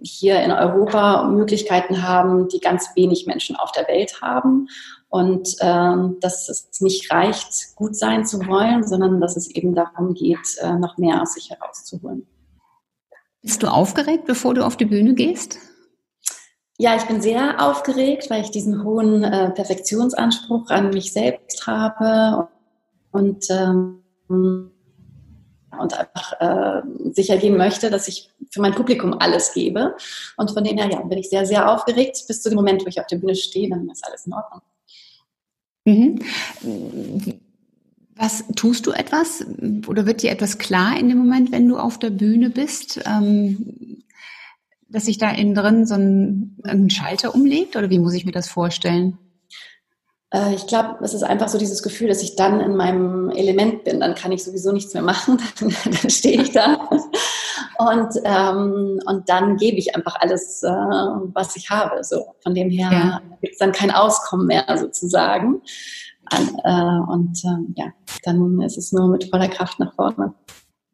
hier 0.00 0.42
in 0.42 0.50
Europa 0.50 1.28
Möglichkeiten 1.28 2.02
haben, 2.02 2.48
die 2.48 2.58
ganz 2.58 2.88
wenig 2.96 3.24
Menschen 3.24 3.54
auf 3.54 3.70
der 3.70 3.86
Welt 3.86 4.20
haben. 4.22 4.66
Und 5.08 5.54
ähm, 5.60 6.16
dass 6.20 6.48
es 6.48 6.80
nicht 6.80 7.12
reicht, 7.12 7.76
gut 7.76 7.94
sein 7.94 8.26
zu 8.26 8.44
wollen, 8.48 8.82
sondern 8.82 9.20
dass 9.20 9.36
es 9.36 9.48
eben 9.48 9.72
darum 9.72 10.14
geht, 10.14 10.58
äh, 10.58 10.72
noch 10.72 10.98
mehr 10.98 11.22
aus 11.22 11.34
sich 11.34 11.48
herauszuholen. 11.48 12.26
Bist 13.40 13.62
du 13.62 13.68
aufgeregt, 13.68 14.24
bevor 14.26 14.54
du 14.54 14.66
auf 14.66 14.76
die 14.76 14.86
Bühne 14.86 15.14
gehst? 15.14 15.58
Ja, 16.76 16.96
ich 16.96 17.04
bin 17.04 17.22
sehr 17.22 17.64
aufgeregt, 17.64 18.30
weil 18.30 18.42
ich 18.42 18.50
diesen 18.50 18.82
hohen 18.82 19.22
äh, 19.22 19.50
Perfektionsanspruch 19.50 20.70
an 20.70 20.90
mich 20.90 21.12
selbst 21.12 21.68
habe 21.68 22.48
und 23.12 23.46
ähm, 23.48 24.02
und 25.78 25.98
einfach 25.98 26.32
äh, 26.40 26.82
sicher 27.12 27.36
gehen 27.36 27.56
möchte, 27.56 27.90
dass 27.90 28.08
ich 28.08 28.30
für 28.50 28.60
mein 28.60 28.74
Publikum 28.74 29.14
alles 29.18 29.52
gebe. 29.52 29.94
Und 30.36 30.50
von 30.50 30.64
dem 30.64 30.76
her 30.76 30.90
ja, 30.90 31.00
bin 31.02 31.18
ich 31.18 31.28
sehr, 31.28 31.46
sehr 31.46 31.70
aufgeregt. 31.72 32.24
Bis 32.26 32.42
zu 32.42 32.50
dem 32.50 32.56
Moment, 32.56 32.84
wo 32.84 32.88
ich 32.88 33.00
auf 33.00 33.06
der 33.06 33.16
Bühne 33.18 33.34
stehe, 33.34 33.68
dann 33.68 33.88
ist 33.88 34.06
alles 34.06 34.26
in 34.26 34.32
Ordnung. 34.32 34.62
Mhm. 35.84 37.40
Was 38.14 38.44
tust 38.56 38.86
du 38.86 38.90
etwas 38.90 39.46
oder 39.86 40.04
wird 40.04 40.22
dir 40.22 40.32
etwas 40.32 40.58
klar 40.58 40.98
in 40.98 41.08
dem 41.08 41.18
Moment, 41.18 41.52
wenn 41.52 41.68
du 41.68 41.78
auf 41.78 41.98
der 41.98 42.10
Bühne 42.10 42.50
bist, 42.50 43.00
ähm, 43.06 44.02
dass 44.88 45.04
sich 45.04 45.18
da 45.18 45.30
innen 45.30 45.54
drin 45.54 45.86
so 45.86 45.94
ein, 45.94 46.56
ein 46.64 46.90
Schalter 46.90 47.34
umlegt 47.34 47.76
oder 47.76 47.90
wie 47.90 47.98
muss 47.98 48.14
ich 48.14 48.24
mir 48.24 48.32
das 48.32 48.48
vorstellen? 48.48 49.18
Äh, 50.30 50.54
ich 50.54 50.66
glaube, 50.66 51.02
es 51.02 51.14
ist 51.14 51.22
einfach 51.22 51.48
so 51.48 51.58
dieses 51.58 51.82
Gefühl, 51.82 52.08
dass 52.08 52.22
ich 52.22 52.36
dann 52.36 52.60
in 52.60 52.76
meinem 52.76 53.30
Element 53.30 53.84
bin. 53.84 54.00
Dann 54.00 54.14
kann 54.14 54.32
ich 54.32 54.44
sowieso 54.44 54.72
nichts 54.72 54.94
mehr 54.94 55.02
machen. 55.02 55.40
Dann, 55.60 55.72
dann 55.84 56.10
stehe 56.10 56.42
ich 56.42 56.52
da. 56.52 56.88
Und, 57.78 58.08
ähm, 58.24 58.98
und 59.06 59.28
dann 59.28 59.56
gebe 59.56 59.76
ich 59.76 59.94
einfach 59.94 60.16
alles, 60.20 60.62
äh, 60.62 60.68
was 60.68 61.56
ich 61.56 61.70
habe. 61.70 62.02
So, 62.02 62.34
von 62.42 62.54
dem 62.54 62.70
her 62.70 62.90
ja. 62.92 63.20
gibt 63.40 63.52
es 63.52 63.58
dann 63.58 63.72
kein 63.72 63.90
Auskommen 63.90 64.46
mehr 64.46 64.64
sozusagen. 64.76 65.62
Äh, 66.32 67.00
und 67.08 67.38
äh, 67.44 67.80
ja, 67.80 67.86
dann 68.24 68.60
ist 68.62 68.78
es 68.78 68.92
nur 68.92 69.08
mit 69.08 69.30
voller 69.30 69.48
Kraft 69.48 69.78
nach 69.78 69.94
vorne. 69.94 70.34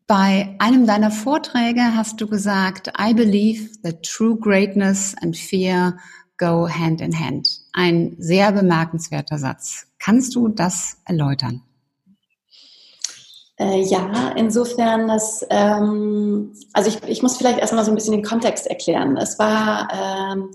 Bei 0.06 0.54
einem 0.58 0.86
deiner 0.86 1.10
Vorträge 1.10 1.80
hast 1.96 2.20
du 2.20 2.26
gesagt, 2.26 2.92
I 3.00 3.14
believe 3.14 3.70
that 3.82 4.02
true 4.02 4.38
greatness 4.38 5.14
and 5.22 5.36
fear 5.36 5.96
go 6.38 6.68
hand 6.68 7.00
in 7.00 7.18
hand. 7.18 7.48
Ein 7.72 8.16
sehr 8.18 8.52
bemerkenswerter 8.52 9.38
Satz. 9.38 9.86
Kannst 9.98 10.34
du 10.34 10.48
das 10.48 10.98
erläutern? 11.04 11.62
Äh, 13.56 13.82
ja, 13.82 14.32
insofern, 14.36 15.06
dass, 15.06 15.46
ähm, 15.48 16.52
also 16.72 16.90
ich, 16.90 17.02
ich 17.08 17.22
muss 17.22 17.36
vielleicht 17.36 17.60
erstmal 17.60 17.84
so 17.84 17.92
ein 17.92 17.94
bisschen 17.94 18.12
den 18.12 18.24
Kontext 18.24 18.66
erklären. 18.66 19.16
Es 19.16 19.38
war 19.38 19.88
ähm, 19.92 20.50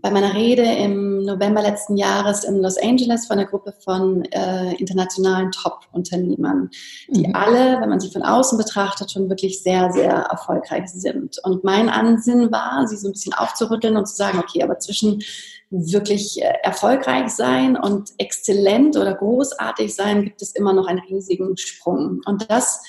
bei 0.00 0.10
meiner 0.10 0.34
Rede 0.34 0.62
im 0.62 1.22
November 1.22 1.62
letzten 1.62 1.96
Jahres 1.96 2.44
in 2.44 2.62
Los 2.62 2.78
Angeles 2.78 3.26
von 3.26 3.38
einer 3.38 3.48
Gruppe 3.48 3.74
von 3.84 4.24
äh, 4.26 4.74
internationalen 4.76 5.50
Top-Unternehmern, 5.50 6.70
die 7.08 7.28
mhm. 7.28 7.34
alle, 7.34 7.80
wenn 7.80 7.88
man 7.88 8.00
sie 8.00 8.10
von 8.10 8.22
außen 8.22 8.56
betrachtet, 8.56 9.10
schon 9.10 9.28
wirklich 9.28 9.62
sehr, 9.62 9.92
sehr 9.92 10.12
erfolgreich 10.12 10.88
sind. 10.88 11.38
Und 11.44 11.64
mein 11.64 11.88
Ansinn 11.88 12.50
war, 12.50 12.86
sie 12.86 12.96
so 12.96 13.08
ein 13.08 13.12
bisschen 13.12 13.34
aufzurütteln 13.34 13.96
und 13.96 14.08
zu 14.08 14.16
sagen, 14.16 14.38
okay, 14.38 14.62
aber 14.62 14.78
zwischen 14.78 15.22
wirklich 15.70 16.40
äh, 16.40 16.52
erfolgreich 16.62 17.30
sein 17.30 17.76
und 17.76 18.10
exzellent 18.18 18.96
oder 18.96 19.14
großartig 19.14 19.94
sein, 19.94 20.24
gibt 20.24 20.42
es 20.42 20.54
immer 20.54 20.72
noch 20.72 20.86
einen 20.86 21.00
riesigen 21.00 21.56
Sprung. 21.56 22.20
Und 22.24 22.50
das 22.50 22.82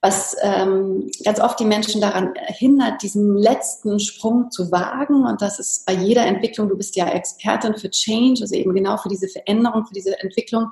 was 0.00 0.36
ähm, 0.42 1.10
ganz 1.24 1.40
oft 1.40 1.58
die 1.58 1.64
Menschen 1.64 2.00
daran 2.00 2.32
hindert, 2.46 3.02
diesen 3.02 3.36
letzten 3.36 3.98
Sprung 3.98 4.50
zu 4.50 4.70
wagen. 4.70 5.26
Und 5.26 5.42
das 5.42 5.58
ist 5.58 5.86
bei 5.86 5.92
jeder 5.92 6.24
Entwicklung, 6.24 6.68
du 6.68 6.76
bist 6.76 6.94
ja 6.94 7.08
Expertin 7.08 7.74
für 7.74 7.90
Change, 7.90 8.42
also 8.42 8.54
eben 8.54 8.74
genau 8.74 8.96
für 8.96 9.08
diese 9.08 9.28
Veränderung, 9.28 9.86
für 9.86 9.94
diese 9.94 10.20
Entwicklung. 10.20 10.70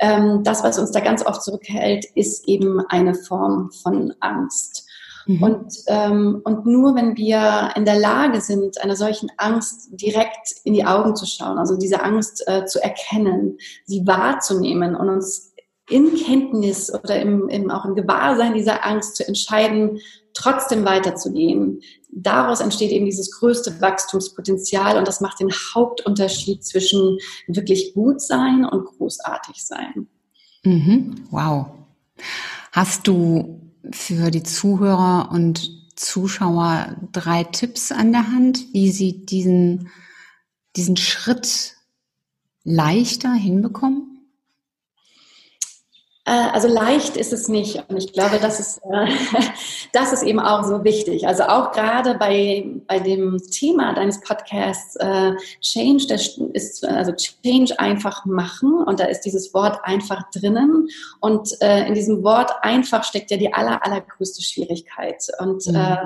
Ähm, 0.00 0.42
das, 0.42 0.64
was 0.64 0.78
uns 0.78 0.90
da 0.90 1.00
ganz 1.00 1.24
oft 1.24 1.42
zurückhält, 1.42 2.06
ist 2.14 2.48
eben 2.48 2.80
eine 2.88 3.14
Form 3.14 3.70
von 3.82 4.14
Angst. 4.20 4.88
Mhm. 5.26 5.42
Und, 5.42 5.74
ähm, 5.88 6.40
und 6.44 6.64
nur 6.66 6.94
wenn 6.94 7.16
wir 7.16 7.72
in 7.76 7.84
der 7.84 7.98
Lage 7.98 8.40
sind, 8.40 8.82
einer 8.82 8.96
solchen 8.96 9.30
Angst 9.36 9.90
direkt 9.92 10.54
in 10.64 10.72
die 10.72 10.84
Augen 10.84 11.14
zu 11.14 11.26
schauen, 11.26 11.58
also 11.58 11.76
diese 11.76 12.02
Angst 12.02 12.42
äh, 12.46 12.64
zu 12.64 12.82
erkennen, 12.82 13.58
sie 13.84 14.06
wahrzunehmen 14.06 14.96
und 14.96 15.10
uns 15.10 15.51
in 15.92 16.14
Kenntnis 16.16 16.92
oder 16.92 17.20
im, 17.20 17.48
im, 17.48 17.70
auch 17.70 17.84
im 17.84 17.94
Gewahrsein 17.94 18.54
dieser 18.54 18.86
Angst 18.86 19.16
zu 19.16 19.26
entscheiden, 19.26 20.00
trotzdem 20.34 20.84
weiterzugehen. 20.84 21.80
Daraus 22.10 22.60
entsteht 22.60 22.90
eben 22.90 23.04
dieses 23.04 23.30
größte 23.30 23.80
Wachstumspotenzial 23.80 24.96
und 24.98 25.06
das 25.06 25.20
macht 25.20 25.40
den 25.40 25.50
Hauptunterschied 25.50 26.64
zwischen 26.64 27.18
wirklich 27.46 27.94
gut 27.94 28.20
sein 28.20 28.64
und 28.64 28.84
großartig 28.84 29.64
sein. 29.64 30.08
Mhm. 30.64 31.26
Wow. 31.30 31.66
Hast 32.72 33.06
du 33.06 33.60
für 33.90 34.30
die 34.30 34.42
Zuhörer 34.42 35.30
und 35.32 35.82
Zuschauer 35.96 36.96
drei 37.12 37.44
Tipps 37.44 37.92
an 37.92 38.12
der 38.12 38.28
Hand, 38.32 38.66
wie 38.72 38.90
sie 38.90 39.24
diesen, 39.24 39.88
diesen 40.76 40.96
Schritt 40.96 41.74
leichter 42.64 43.32
hinbekommen? 43.32 44.11
Äh, 46.24 46.30
also 46.30 46.68
leicht 46.68 47.16
ist 47.16 47.32
es 47.32 47.48
nicht. 47.48 47.82
Und 47.88 47.96
ich 47.96 48.12
glaube, 48.12 48.38
das 48.40 48.60
ist, 48.60 48.80
äh, 48.90 49.06
das 49.92 50.12
ist 50.12 50.22
eben 50.22 50.38
auch 50.38 50.62
so 50.64 50.84
wichtig. 50.84 51.26
Also 51.26 51.44
auch 51.44 51.72
gerade 51.72 52.14
bei, 52.16 52.64
bei 52.86 53.00
dem 53.00 53.38
Thema 53.50 53.92
deines 53.94 54.20
Podcasts 54.20 54.96
äh, 54.96 55.32
Change, 55.60 56.06
das 56.08 56.38
ist 56.52 56.84
also 56.84 57.12
Change 57.12 57.78
einfach 57.78 58.24
machen. 58.24 58.84
Und 58.84 59.00
da 59.00 59.04
ist 59.04 59.22
dieses 59.22 59.52
Wort 59.52 59.80
einfach 59.82 60.30
drinnen. 60.30 60.88
Und 61.20 61.60
äh, 61.60 61.86
in 61.88 61.94
diesem 61.94 62.22
Wort 62.22 62.52
einfach 62.62 63.02
steckt 63.02 63.30
ja 63.32 63.36
die 63.36 63.52
aller, 63.52 63.84
allergrößte 63.84 64.42
Schwierigkeit. 64.42 65.26
Und, 65.40 65.66
mhm. 65.66 65.74
äh, 65.74 65.96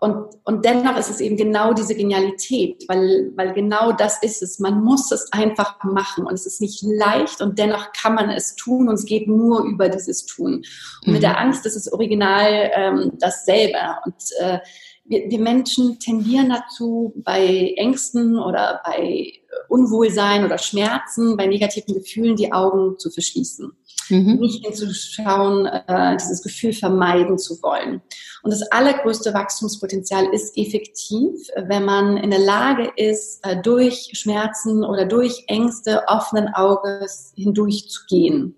und, 0.00 0.28
und 0.44 0.64
dennoch 0.64 0.96
ist 0.96 1.10
es 1.10 1.20
eben 1.20 1.36
genau 1.36 1.74
diese 1.74 1.94
Genialität, 1.94 2.84
weil, 2.88 3.30
weil 3.36 3.52
genau 3.52 3.92
das 3.92 4.22
ist 4.22 4.42
es. 4.42 4.58
Man 4.58 4.82
muss 4.82 5.12
es 5.12 5.30
einfach 5.32 5.82
machen 5.84 6.26
und 6.26 6.32
es 6.32 6.46
ist 6.46 6.60
nicht 6.60 6.82
leicht 6.82 7.42
und 7.42 7.58
dennoch 7.58 7.92
kann 7.92 8.14
man 8.14 8.30
es 8.30 8.56
tun 8.56 8.88
und 8.88 8.94
es 8.94 9.04
geht 9.04 9.28
nur 9.28 9.64
über 9.64 9.88
dieses 9.88 10.24
Tun. 10.24 10.54
Und 10.54 11.06
mhm. 11.06 11.12
mit 11.12 11.22
der 11.22 11.38
Angst 11.38 11.66
ist 11.66 11.76
es 11.76 11.92
original 11.92 12.70
ähm, 12.74 13.12
dasselbe. 13.18 13.78
Und 14.04 14.14
äh, 14.40 14.58
wir, 15.08 15.30
wir 15.30 15.38
Menschen 15.38 15.98
tendieren 15.98 16.48
dazu, 16.48 17.12
bei 17.16 17.74
Ängsten 17.76 18.38
oder 18.38 18.80
bei 18.84 19.32
Unwohlsein 19.68 20.44
oder 20.44 20.58
Schmerzen, 20.58 21.36
bei 21.36 21.46
negativen 21.46 21.94
Gefühlen 21.94 22.36
die 22.36 22.52
Augen 22.52 22.98
zu 22.98 23.10
verschließen 23.10 23.72
mhm. 24.10 24.36
nicht 24.36 24.64
hinzuschauen, 24.64 25.66
äh, 25.66 26.16
dieses 26.16 26.42
Gefühl 26.42 26.72
vermeiden 26.72 27.38
zu 27.38 27.60
wollen. 27.62 28.02
Und 28.42 28.52
das 28.52 28.62
allergrößte 28.70 29.34
Wachstumspotenzial 29.34 30.26
ist 30.32 30.56
effektiv, 30.56 31.48
wenn 31.56 31.84
man 31.84 32.16
in 32.16 32.30
der 32.30 32.40
Lage 32.40 32.92
ist, 32.96 33.44
äh, 33.44 33.60
durch 33.60 34.10
Schmerzen 34.12 34.84
oder 34.84 35.04
durch 35.04 35.44
Ängste 35.48 36.02
offenen 36.08 36.48
Auges 36.54 37.32
hindurchzugehen. 37.36 38.56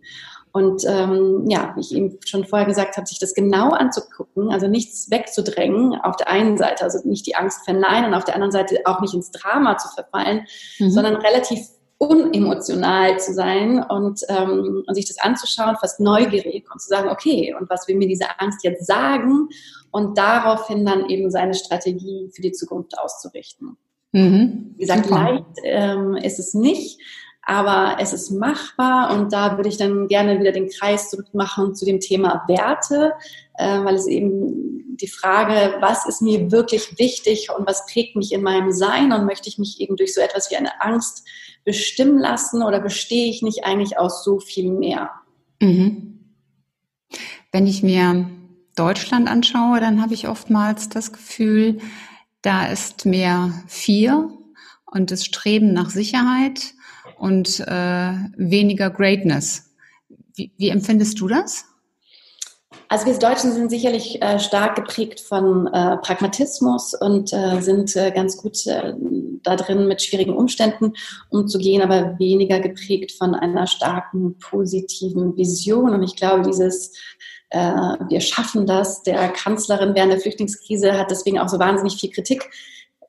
Und 0.58 0.82
ähm, 0.88 1.44
ja, 1.46 1.72
wie 1.76 1.80
ich 1.80 1.94
eben 1.94 2.18
schon 2.26 2.44
vorher 2.44 2.66
gesagt 2.66 2.96
habe, 2.96 3.06
sich 3.06 3.20
das 3.20 3.32
genau 3.32 3.70
anzugucken, 3.70 4.50
also 4.50 4.66
nichts 4.66 5.08
wegzudrängen 5.08 5.94
auf 6.00 6.16
der 6.16 6.28
einen 6.28 6.58
Seite, 6.58 6.82
also 6.82 6.98
nicht 7.08 7.28
die 7.28 7.36
Angst 7.36 7.64
verneinen, 7.64 8.12
auf 8.12 8.24
der 8.24 8.34
anderen 8.34 8.50
Seite 8.50 8.80
auch 8.84 9.00
nicht 9.00 9.14
ins 9.14 9.30
Drama 9.30 9.76
zu 9.76 9.86
verfallen, 9.94 10.48
mhm. 10.80 10.90
sondern 10.90 11.14
relativ 11.14 11.60
unemotional 11.98 13.20
zu 13.20 13.34
sein 13.34 13.84
und, 13.88 14.22
ähm, 14.28 14.82
und 14.84 14.94
sich 14.96 15.06
das 15.06 15.20
anzuschauen, 15.20 15.76
fast 15.76 16.00
neugierig 16.00 16.66
und 16.72 16.80
zu 16.80 16.88
sagen, 16.88 17.08
okay, 17.08 17.54
und 17.54 17.70
was 17.70 17.86
will 17.86 17.94
mir 17.94 18.08
diese 18.08 18.40
Angst 18.40 18.64
jetzt 18.64 18.84
sagen? 18.84 19.50
Und 19.92 20.18
daraufhin 20.18 20.84
dann 20.84 21.08
eben 21.08 21.30
seine 21.30 21.54
Strategie 21.54 22.32
für 22.34 22.42
die 22.42 22.52
Zukunft 22.52 22.98
auszurichten. 22.98 23.76
Mhm. 24.10 24.74
Wie 24.74 24.80
gesagt, 24.80 25.06
Super. 25.06 25.22
leicht 25.22 25.44
ähm, 25.62 26.16
ist 26.16 26.40
es 26.40 26.52
nicht, 26.52 27.00
aber 27.48 27.96
es 27.98 28.12
ist 28.12 28.30
machbar 28.30 29.10
und 29.10 29.32
da 29.32 29.56
würde 29.56 29.70
ich 29.70 29.78
dann 29.78 30.06
gerne 30.06 30.38
wieder 30.38 30.52
den 30.52 30.68
Kreis 30.68 31.08
zurückmachen 31.08 31.74
zu 31.74 31.86
dem 31.86 31.98
Thema 31.98 32.44
Werte, 32.46 33.14
äh, 33.54 33.82
weil 33.84 33.94
es 33.94 34.06
eben 34.06 34.96
die 34.98 35.08
Frage, 35.08 35.76
was 35.80 36.06
ist 36.06 36.20
mir 36.20 36.52
wirklich 36.52 36.98
wichtig 36.98 37.48
und 37.56 37.66
was 37.66 37.86
prägt 37.86 38.16
mich 38.16 38.32
in 38.32 38.42
meinem 38.42 38.70
Sein 38.70 39.12
und 39.12 39.24
möchte 39.24 39.48
ich 39.48 39.56
mich 39.56 39.80
eben 39.80 39.96
durch 39.96 40.12
so 40.12 40.20
etwas 40.20 40.50
wie 40.50 40.56
eine 40.56 40.82
Angst 40.82 41.26
bestimmen 41.64 42.18
lassen 42.18 42.62
oder 42.62 42.80
bestehe 42.80 43.30
ich 43.30 43.40
nicht 43.40 43.64
eigentlich 43.64 43.98
aus 43.98 44.24
so 44.24 44.40
viel 44.40 44.70
mehr? 44.70 45.10
Mhm. 45.58 46.34
Wenn 47.50 47.66
ich 47.66 47.82
mir 47.82 48.28
Deutschland 48.76 49.26
anschaue, 49.26 49.80
dann 49.80 50.02
habe 50.02 50.12
ich 50.12 50.28
oftmals 50.28 50.90
das 50.90 51.14
Gefühl, 51.14 51.78
da 52.42 52.66
ist 52.66 53.06
mehr 53.06 53.64
Fear 53.68 54.28
und 54.84 55.10
das 55.10 55.24
Streben 55.24 55.72
nach 55.72 55.88
Sicherheit 55.88 56.74
und 57.18 57.60
äh, 57.60 58.12
weniger 58.36 58.90
Greatness. 58.90 59.70
Wie, 60.34 60.52
wie 60.56 60.68
empfindest 60.68 61.20
du 61.20 61.28
das? 61.28 61.64
Also 62.90 63.04
wir 63.04 63.18
Deutschen 63.18 63.52
sind 63.52 63.68
sicherlich 63.68 64.22
äh, 64.22 64.38
stark 64.38 64.76
geprägt 64.76 65.20
von 65.20 65.66
äh, 65.66 65.98
Pragmatismus 65.98 66.94
und 66.94 67.32
äh, 67.34 67.60
sind 67.60 67.94
äh, 67.96 68.10
ganz 68.10 68.38
gut 68.38 68.66
äh, 68.66 68.94
da 69.42 69.56
drin, 69.56 69.88
mit 69.88 70.00
schwierigen 70.00 70.34
Umständen 70.34 70.94
umzugehen, 71.28 71.82
aber 71.82 72.18
weniger 72.18 72.60
geprägt 72.60 73.12
von 73.12 73.34
einer 73.34 73.66
starken 73.66 74.38
positiven 74.38 75.36
Vision. 75.36 75.92
Und 75.92 76.02
ich 76.02 76.16
glaube, 76.16 76.42
dieses 76.48 76.92
äh, 77.50 77.58
wir 77.58 78.20
schaffen 78.20 78.66
das. 78.66 79.02
Der 79.02 79.28
Kanzlerin 79.28 79.94
während 79.94 80.12
der 80.12 80.20
Flüchtlingskrise 80.20 80.98
hat 80.98 81.10
deswegen 81.10 81.38
auch 81.38 81.48
so 81.48 81.58
wahnsinnig 81.58 81.96
viel 82.00 82.10
Kritik 82.10 82.48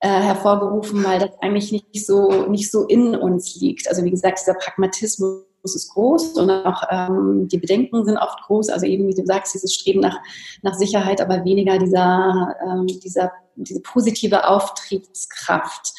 äh, 0.01 0.07
hervorgerufen, 0.07 1.03
weil 1.03 1.19
das 1.19 1.31
eigentlich 1.41 1.71
nicht 1.71 2.05
so, 2.05 2.45
nicht 2.47 2.71
so 2.71 2.85
in 2.85 3.15
uns 3.15 3.55
liegt. 3.59 3.87
Also 3.89 4.03
wie 4.03 4.11
gesagt, 4.11 4.39
dieser 4.39 4.53
Pragmatismus 4.53 5.43
ist 5.63 5.89
groß 5.93 6.37
und 6.37 6.49
auch 6.49 6.83
ähm, 6.89 7.47
die 7.49 7.57
Bedenken 7.57 8.05
sind 8.05 8.17
oft 8.17 8.41
groß. 8.43 8.69
Also 8.69 8.85
eben, 8.85 9.07
wie 9.07 9.13
du 9.13 9.25
sagst, 9.25 9.53
dieses 9.53 9.73
Streben 9.73 9.99
nach, 9.99 10.17
nach 10.61 10.75
Sicherheit, 10.75 11.19
aber 11.19 11.43
weniger 11.43 11.77
dieser, 11.77 12.55
ähm, 12.65 12.87
dieser, 12.87 13.31
diese 13.55 13.81
positive 13.81 14.47
Auftriebskraft. 14.47 15.93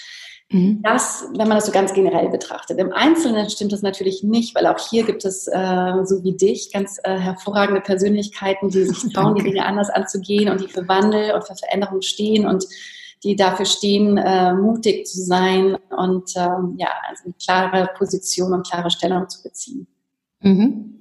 Mhm. 0.49 0.80
Das, 0.83 1.26
wenn 1.37 1.47
man 1.47 1.59
das 1.59 1.66
so 1.66 1.73
ganz 1.73 1.92
generell 1.92 2.28
betrachtet. 2.28 2.78
Im 2.78 2.92
Einzelnen 2.92 3.50
stimmt 3.50 3.73
das 3.73 3.83
natürlich 3.83 4.25
nicht, 4.25 4.54
weil 4.54 4.66
auch 4.66 4.78
hier 4.78 5.04
gibt 5.04 5.25
es, 5.25 5.47
äh, 5.47 5.92
so 6.04 6.25
wie 6.25 6.37
dich, 6.37 6.73
ganz 6.73 6.99
äh, 7.04 7.19
hervorragende 7.19 7.80
Persönlichkeiten, 7.83 8.71
die 8.71 8.85
sich 8.85 9.12
trauen, 9.12 9.35
die 9.35 9.45
Dinge 9.45 9.64
anders 9.64 9.90
anzugehen 9.90 10.49
und 10.49 10.61
die 10.61 10.69
für 10.69 10.88
Wandel 10.88 11.35
und 11.35 11.47
für 11.47 11.54
Veränderung 11.54 12.00
stehen 12.00 12.47
und 12.47 12.66
die 13.23 13.37
dafür 13.37 13.67
stehen, 13.67 14.17
äh, 14.17 14.55
mutig 14.55 15.07
zu 15.07 15.23
sein 15.23 15.77
und 15.97 16.33
ähm, 16.37 16.77
ja, 16.79 16.89
also 17.09 17.25
eine 17.25 17.35
klare 17.43 17.91
Position 17.97 18.53
und 18.53 18.67
klare 18.67 18.91
Stellung 18.91 19.29
zu 19.29 19.43
beziehen. 19.43 19.87
Mhm. 20.41 21.00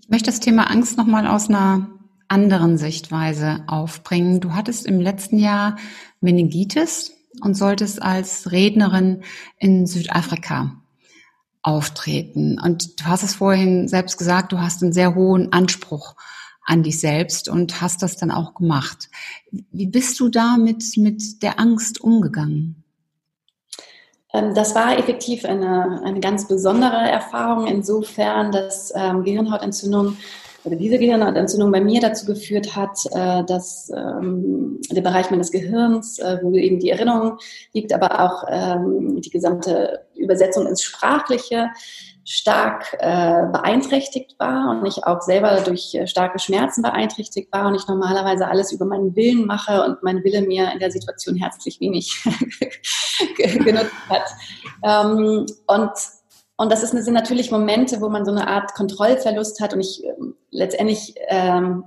Ich 0.00 0.08
möchte 0.08 0.30
das 0.30 0.40
Thema 0.40 0.70
Angst 0.70 0.96
nochmal 0.96 1.26
aus 1.26 1.48
einer 1.48 1.88
anderen 2.28 2.76
Sichtweise 2.76 3.64
aufbringen. 3.66 4.40
Du 4.40 4.54
hattest 4.54 4.86
im 4.86 5.00
letzten 5.00 5.38
Jahr 5.38 5.76
Meningitis 6.20 7.12
und 7.40 7.54
solltest 7.54 8.02
als 8.02 8.50
Rednerin 8.50 9.22
in 9.58 9.86
Südafrika 9.86 10.82
auftreten. 11.62 12.58
Und 12.60 13.00
du 13.00 13.04
hast 13.04 13.22
es 13.22 13.34
vorhin 13.34 13.88
selbst 13.88 14.18
gesagt, 14.18 14.52
du 14.52 14.60
hast 14.60 14.82
einen 14.82 14.92
sehr 14.92 15.14
hohen 15.14 15.52
Anspruch 15.52 16.14
an 16.68 16.82
dich 16.82 17.00
selbst 17.00 17.48
und 17.48 17.80
hast 17.80 18.02
das 18.02 18.16
dann 18.16 18.30
auch 18.30 18.54
gemacht. 18.54 19.08
Wie 19.50 19.86
bist 19.86 20.20
du 20.20 20.28
da 20.28 20.58
mit, 20.58 20.84
mit 20.98 21.42
der 21.42 21.58
Angst 21.58 22.00
umgegangen? 22.00 22.84
Ähm, 24.34 24.54
das 24.54 24.74
war 24.74 24.98
effektiv 24.98 25.46
eine, 25.46 26.02
eine 26.04 26.20
ganz 26.20 26.46
besondere 26.46 27.08
Erfahrung, 27.10 27.66
insofern, 27.66 28.52
dass 28.52 28.92
ähm, 28.94 29.24
Gehirnhautentzündung 29.24 30.18
oder 30.64 30.76
diese 30.76 30.98
Gehirnhautentzündung 30.98 31.72
bei 31.72 31.80
mir 31.80 32.02
dazu 32.02 32.26
geführt 32.26 32.76
hat, 32.76 32.98
äh, 33.12 33.44
dass 33.44 33.90
ähm, 33.96 34.78
der 34.90 35.00
Bereich 35.00 35.30
meines 35.30 35.50
Gehirns, 35.50 36.18
äh, 36.18 36.38
wo 36.42 36.52
eben 36.52 36.80
die 36.80 36.90
Erinnerung 36.90 37.38
liegt, 37.72 37.94
aber 37.94 38.20
auch 38.20 38.44
ähm, 38.50 39.22
die 39.22 39.30
gesamte 39.30 40.00
Übersetzung 40.14 40.66
ins 40.66 40.82
Sprachliche, 40.82 41.70
stark 42.28 42.94
äh, 42.98 43.46
beeinträchtigt 43.52 44.38
war 44.38 44.70
und 44.70 44.84
ich 44.86 45.04
auch 45.04 45.22
selber 45.22 45.60
durch 45.62 45.94
äh, 45.94 46.06
starke 46.06 46.38
Schmerzen 46.38 46.82
beeinträchtigt 46.82 47.50
war 47.52 47.66
und 47.66 47.74
ich 47.74 47.88
normalerweise 47.88 48.48
alles 48.48 48.70
über 48.70 48.84
meinen 48.84 49.16
Willen 49.16 49.46
mache 49.46 49.82
und 49.82 50.02
mein 50.02 50.22
Wille 50.24 50.42
mir 50.42 50.70
in 50.72 50.78
der 50.78 50.90
Situation 50.90 51.36
herzlich 51.36 51.80
wenig 51.80 52.22
genutzt 53.36 53.92
hat. 54.08 54.26
Ähm, 54.84 55.46
und 55.66 55.90
und 56.60 56.72
das 56.72 56.82
ist, 56.82 56.90
sind 56.90 57.14
natürlich 57.14 57.52
Momente, 57.52 58.00
wo 58.00 58.08
man 58.08 58.24
so 58.24 58.32
eine 58.32 58.48
Art 58.48 58.74
Kontrollverlust 58.74 59.60
hat 59.60 59.74
und 59.74 59.80
ich 59.80 60.02
ähm, 60.04 60.34
letztendlich 60.50 61.14
ähm, 61.28 61.84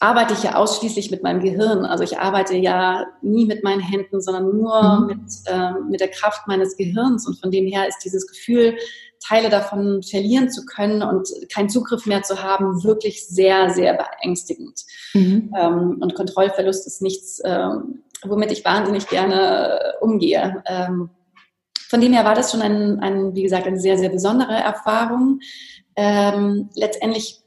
arbeite 0.00 0.32
ich 0.34 0.42
ja 0.42 0.56
ausschließlich 0.56 1.10
mit 1.10 1.22
meinem 1.22 1.40
Gehirn. 1.40 1.84
Also 1.84 2.02
ich 2.02 2.18
arbeite 2.18 2.56
ja 2.56 3.06
nie 3.22 3.46
mit 3.46 3.62
meinen 3.62 3.80
Händen, 3.80 4.20
sondern 4.20 4.50
nur 4.50 4.82
mhm. 4.82 5.06
mit, 5.06 5.20
äh, 5.46 5.72
mit 5.88 6.00
der 6.00 6.08
Kraft 6.08 6.48
meines 6.48 6.76
Gehirns. 6.76 7.26
Und 7.26 7.38
von 7.38 7.50
dem 7.50 7.66
her 7.66 7.86
ist 7.86 7.98
dieses 8.04 8.26
Gefühl, 8.26 8.76
Teile 9.20 9.50
davon 9.50 10.02
verlieren 10.02 10.50
zu 10.50 10.64
können 10.64 11.02
und 11.02 11.28
keinen 11.52 11.68
Zugriff 11.68 12.06
mehr 12.06 12.22
zu 12.22 12.42
haben, 12.42 12.82
wirklich 12.84 13.26
sehr, 13.26 13.70
sehr 13.70 13.94
beängstigend. 13.94 14.84
Mhm. 15.14 15.54
Ähm, 15.56 15.98
und 16.00 16.14
Kontrollverlust 16.14 16.86
ist 16.86 17.02
nichts, 17.02 17.40
ähm, 17.44 18.02
womit 18.24 18.50
ich 18.50 18.64
wahnsinnig 18.64 19.08
gerne 19.08 19.78
äh, 19.78 19.92
umgehe. 20.00 20.62
Ähm, 20.66 21.10
von 21.88 22.00
dem 22.00 22.12
her 22.12 22.24
war 22.24 22.34
das 22.34 22.50
schon 22.50 22.62
ein, 22.62 23.00
ein, 23.00 23.34
wie 23.34 23.42
gesagt, 23.42 23.66
eine 23.66 23.80
sehr, 23.80 23.98
sehr 23.98 24.10
besondere 24.10 24.52
Erfahrung. 24.54 25.40
Letztendlich 25.96 27.40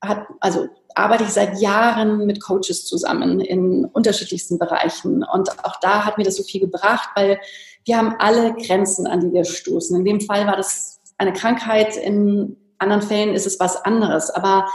hat, 0.00 0.26
also 0.38 0.68
arbeite 0.94 1.24
ich 1.24 1.30
seit 1.30 1.60
Jahren 1.60 2.26
mit 2.26 2.42
Coaches 2.42 2.86
zusammen 2.86 3.40
in 3.40 3.84
unterschiedlichsten 3.84 4.58
Bereichen. 4.58 5.22
Und 5.24 5.64
auch 5.64 5.78
da 5.80 6.04
hat 6.04 6.16
mir 6.16 6.24
das 6.24 6.36
so 6.36 6.42
viel 6.42 6.60
gebracht, 6.60 7.10
weil 7.14 7.38
wir 7.86 7.96
haben 7.96 8.16
alle 8.18 8.54
Grenzen, 8.54 9.06
an 9.06 9.20
die 9.20 9.32
wir 9.32 9.44
stoßen. 9.44 9.96
In 9.96 10.04
dem 10.04 10.20
Fall 10.20 10.46
war 10.46 10.56
das 10.56 11.00
eine 11.18 11.32
Krankheit, 11.32 11.96
in 11.96 12.56
anderen 12.78 13.02
Fällen 13.02 13.34
ist 13.34 13.46
es 13.46 13.58
was 13.58 13.76
anderes. 13.84 14.28
Aber 14.30 14.66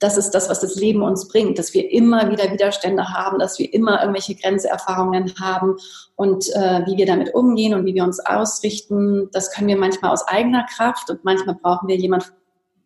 das 0.00 0.16
ist 0.16 0.32
das, 0.32 0.50
was 0.50 0.60
das 0.60 0.74
Leben 0.74 1.02
uns 1.02 1.28
bringt, 1.28 1.58
dass 1.58 1.72
wir 1.72 1.90
immer 1.90 2.30
wieder 2.30 2.50
Widerstände 2.50 3.08
haben, 3.08 3.38
dass 3.38 3.58
wir 3.58 3.72
immer 3.72 4.00
irgendwelche 4.00 4.34
Grenzerfahrungen 4.34 5.32
haben 5.40 5.76
und 6.16 6.48
äh, 6.54 6.82
wie 6.86 6.96
wir 6.96 7.06
damit 7.06 7.32
umgehen 7.34 7.74
und 7.74 7.86
wie 7.86 7.94
wir 7.94 8.04
uns 8.04 8.18
ausrichten, 8.20 9.28
das 9.32 9.52
können 9.52 9.68
wir 9.68 9.78
manchmal 9.78 10.10
aus 10.10 10.26
eigener 10.26 10.66
Kraft 10.66 11.10
und 11.10 11.24
manchmal 11.24 11.54
brauchen 11.54 11.88
wir 11.88 11.96
jemand 11.96 12.32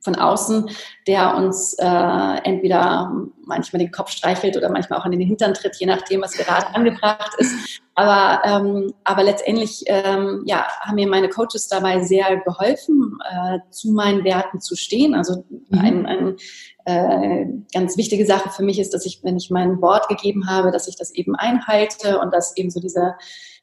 von 0.05 0.17
außen, 0.17 0.69
der 1.07 1.35
uns 1.35 1.75
äh, 1.75 2.37
entweder 2.45 3.11
manchmal 3.47 3.81
den 3.81 3.91
Kopf 3.91 4.11
streichelt 4.11 4.57
oder 4.57 4.71
manchmal 4.71 5.01
auch 5.01 5.05
an 5.05 5.11
den 5.11 5.21
Hintern 5.21 5.55
tritt, 5.55 5.77
je 5.77 5.87
nachdem, 5.87 6.21
was 6.21 6.33
gerade 6.33 6.75
angebracht 6.75 7.33
ist. 7.39 7.81
Aber, 7.95 8.43
ähm, 8.45 8.93
aber 9.05 9.23
letztendlich 9.23 9.85
ähm, 9.87 10.43
ja, 10.47 10.67
haben 10.81 10.97
mir 10.97 11.09
meine 11.09 11.29
Coaches 11.29 11.69
dabei 11.69 12.03
sehr 12.03 12.37
geholfen, 12.39 13.19
äh, 13.31 13.59
zu 13.71 13.93
meinen 13.93 14.25
Werten 14.25 14.61
zu 14.61 14.77
stehen. 14.77 15.15
Also 15.15 15.45
mhm. 15.69 15.79
ein, 15.79 16.07
ein 16.07 16.37
äh, 16.85 17.47
ganz 17.73 17.97
wichtige 17.97 18.27
Sache 18.27 18.51
für 18.51 18.63
mich 18.63 18.79
ist, 18.79 18.93
dass 18.93 19.07
ich, 19.07 19.21
wenn 19.23 19.37
ich 19.37 19.51
mein 19.51 19.81
Wort 19.81 20.09
gegeben 20.09 20.49
habe, 20.49 20.71
dass 20.71 20.89
ich 20.89 20.97
das 20.97 21.13
eben 21.13 21.35
einhalte 21.35 22.19
und 22.21 22.33
dass 22.35 22.57
eben 22.57 22.71
so 22.71 22.81
diese 22.81 23.15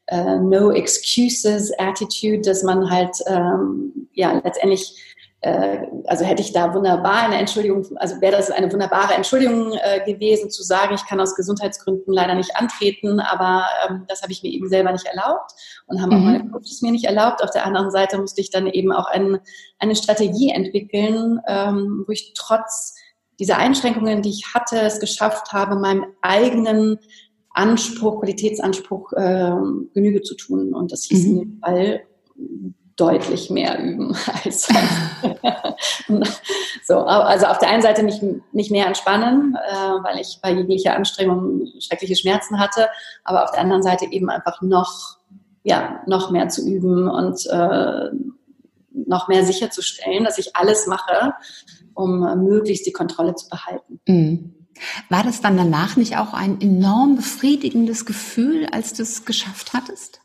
äh, 0.08 0.38
No 0.38 0.72
Excuses 0.72 1.72
Attitude, 1.78 2.42
dass 2.42 2.64
man 2.64 2.90
halt 2.90 3.18
ähm, 3.28 4.08
ja 4.14 4.42
letztendlich 4.44 5.11
also 5.44 6.24
hätte 6.24 6.44
ich 6.44 6.54
da 6.54 6.74
wunderbar 6.74 7.24
eine 7.24 7.38
Entschuldigung, 7.38 7.84
also 7.98 8.22
wäre 8.22 8.38
das 8.38 8.52
eine 8.52 8.72
wunderbare 8.72 9.16
Entschuldigung 9.16 9.74
äh, 9.74 10.06
gewesen, 10.06 10.52
zu 10.52 10.62
sagen, 10.62 10.94
ich 10.94 11.06
kann 11.08 11.20
aus 11.20 11.36
Gesundheitsgründen 11.36 12.14
leider 12.14 12.36
nicht 12.36 12.56
antreten, 12.56 13.20
aber 13.20 13.66
ähm, 13.90 14.06
das 14.08 14.22
habe 14.22 14.32
ich 14.32 14.44
mir 14.44 14.52
eben 14.52 14.70
selber 14.70 14.92
nicht 14.92 15.06
erlaubt 15.06 15.52
und 15.88 16.00
haben 16.00 16.10
mhm. 16.10 16.16
auch 16.16 16.32
meine 16.32 16.50
Coaches 16.52 16.84
mir 16.84 16.92
nicht 16.92 17.06
erlaubt. 17.06 17.44
Auf 17.44 17.50
der 17.50 17.66
anderen 17.66 17.90
Seite 17.90 18.20
musste 18.20 18.40
ich 18.40 18.52
dann 18.52 18.68
eben 18.68 18.92
auch 18.92 19.08
ein, 19.08 19.40
eine 19.80 19.96
Strategie 19.96 20.52
entwickeln, 20.52 21.40
ähm, 21.48 22.04
wo 22.06 22.12
ich 22.12 22.34
trotz 22.36 22.96
dieser 23.40 23.58
Einschränkungen, 23.58 24.22
die 24.22 24.30
ich 24.30 24.54
hatte, 24.54 24.80
es 24.82 25.00
geschafft 25.00 25.54
habe, 25.54 25.76
meinem 25.76 26.06
eigenen 26.22 27.00
Anspruch, 27.50 28.20
Qualitätsanspruch 28.20 29.12
äh, 29.14 29.56
Genüge 29.96 30.22
zu 30.22 30.36
tun. 30.36 30.76
Und 30.76 30.92
das 30.92 31.06
hieß 31.06 31.26
mhm. 31.26 31.32
in 31.32 31.40
dem 31.40 31.60
Fall 31.60 32.02
deutlich 33.02 33.50
mehr 33.50 33.80
üben 33.80 34.16
als 34.44 34.68
so. 36.86 37.00
Also 37.00 37.48
auf 37.48 37.58
der 37.58 37.70
einen 37.70 37.82
Seite 37.82 38.04
mich 38.04 38.22
nicht 38.52 38.70
mehr 38.70 38.86
entspannen, 38.86 39.56
äh, 39.56 40.04
weil 40.04 40.20
ich 40.20 40.40
bei 40.42 40.52
jeglicher 40.52 40.96
Anstrengung 40.96 41.66
schreckliche 41.80 42.16
Schmerzen 42.16 42.60
hatte, 42.60 42.88
aber 43.24 43.44
auf 43.44 43.52
der 43.52 43.62
anderen 43.62 43.82
Seite 43.82 44.06
eben 44.06 44.30
einfach 44.30 44.62
noch 44.62 45.18
ja 45.64 46.02
noch 46.06 46.32
mehr 46.32 46.50
zu 46.50 46.68
üben 46.68 47.08
und 47.08 47.46
äh, 47.48 48.10
noch 48.94 49.28
mehr 49.28 49.46
sicherzustellen, 49.46 50.24
dass 50.24 50.38
ich 50.38 50.56
alles 50.56 50.86
mache, 50.86 51.34
um 51.94 52.20
möglichst 52.44 52.86
die 52.86 52.92
Kontrolle 52.92 53.36
zu 53.36 53.50
behalten. 53.50 54.00
Mhm. 54.08 54.54
War 55.10 55.24
das 55.24 55.42
dann 55.42 55.58
danach 55.58 55.96
nicht 55.96 56.18
auch 56.18 56.34
ein 56.34 56.60
enorm 56.62 57.16
befriedigendes 57.16 58.06
Gefühl, 58.06 58.68
als 58.72 58.94
du 58.94 59.04
es 59.04 59.26
geschafft 59.26 59.74
hattest? 59.74 60.21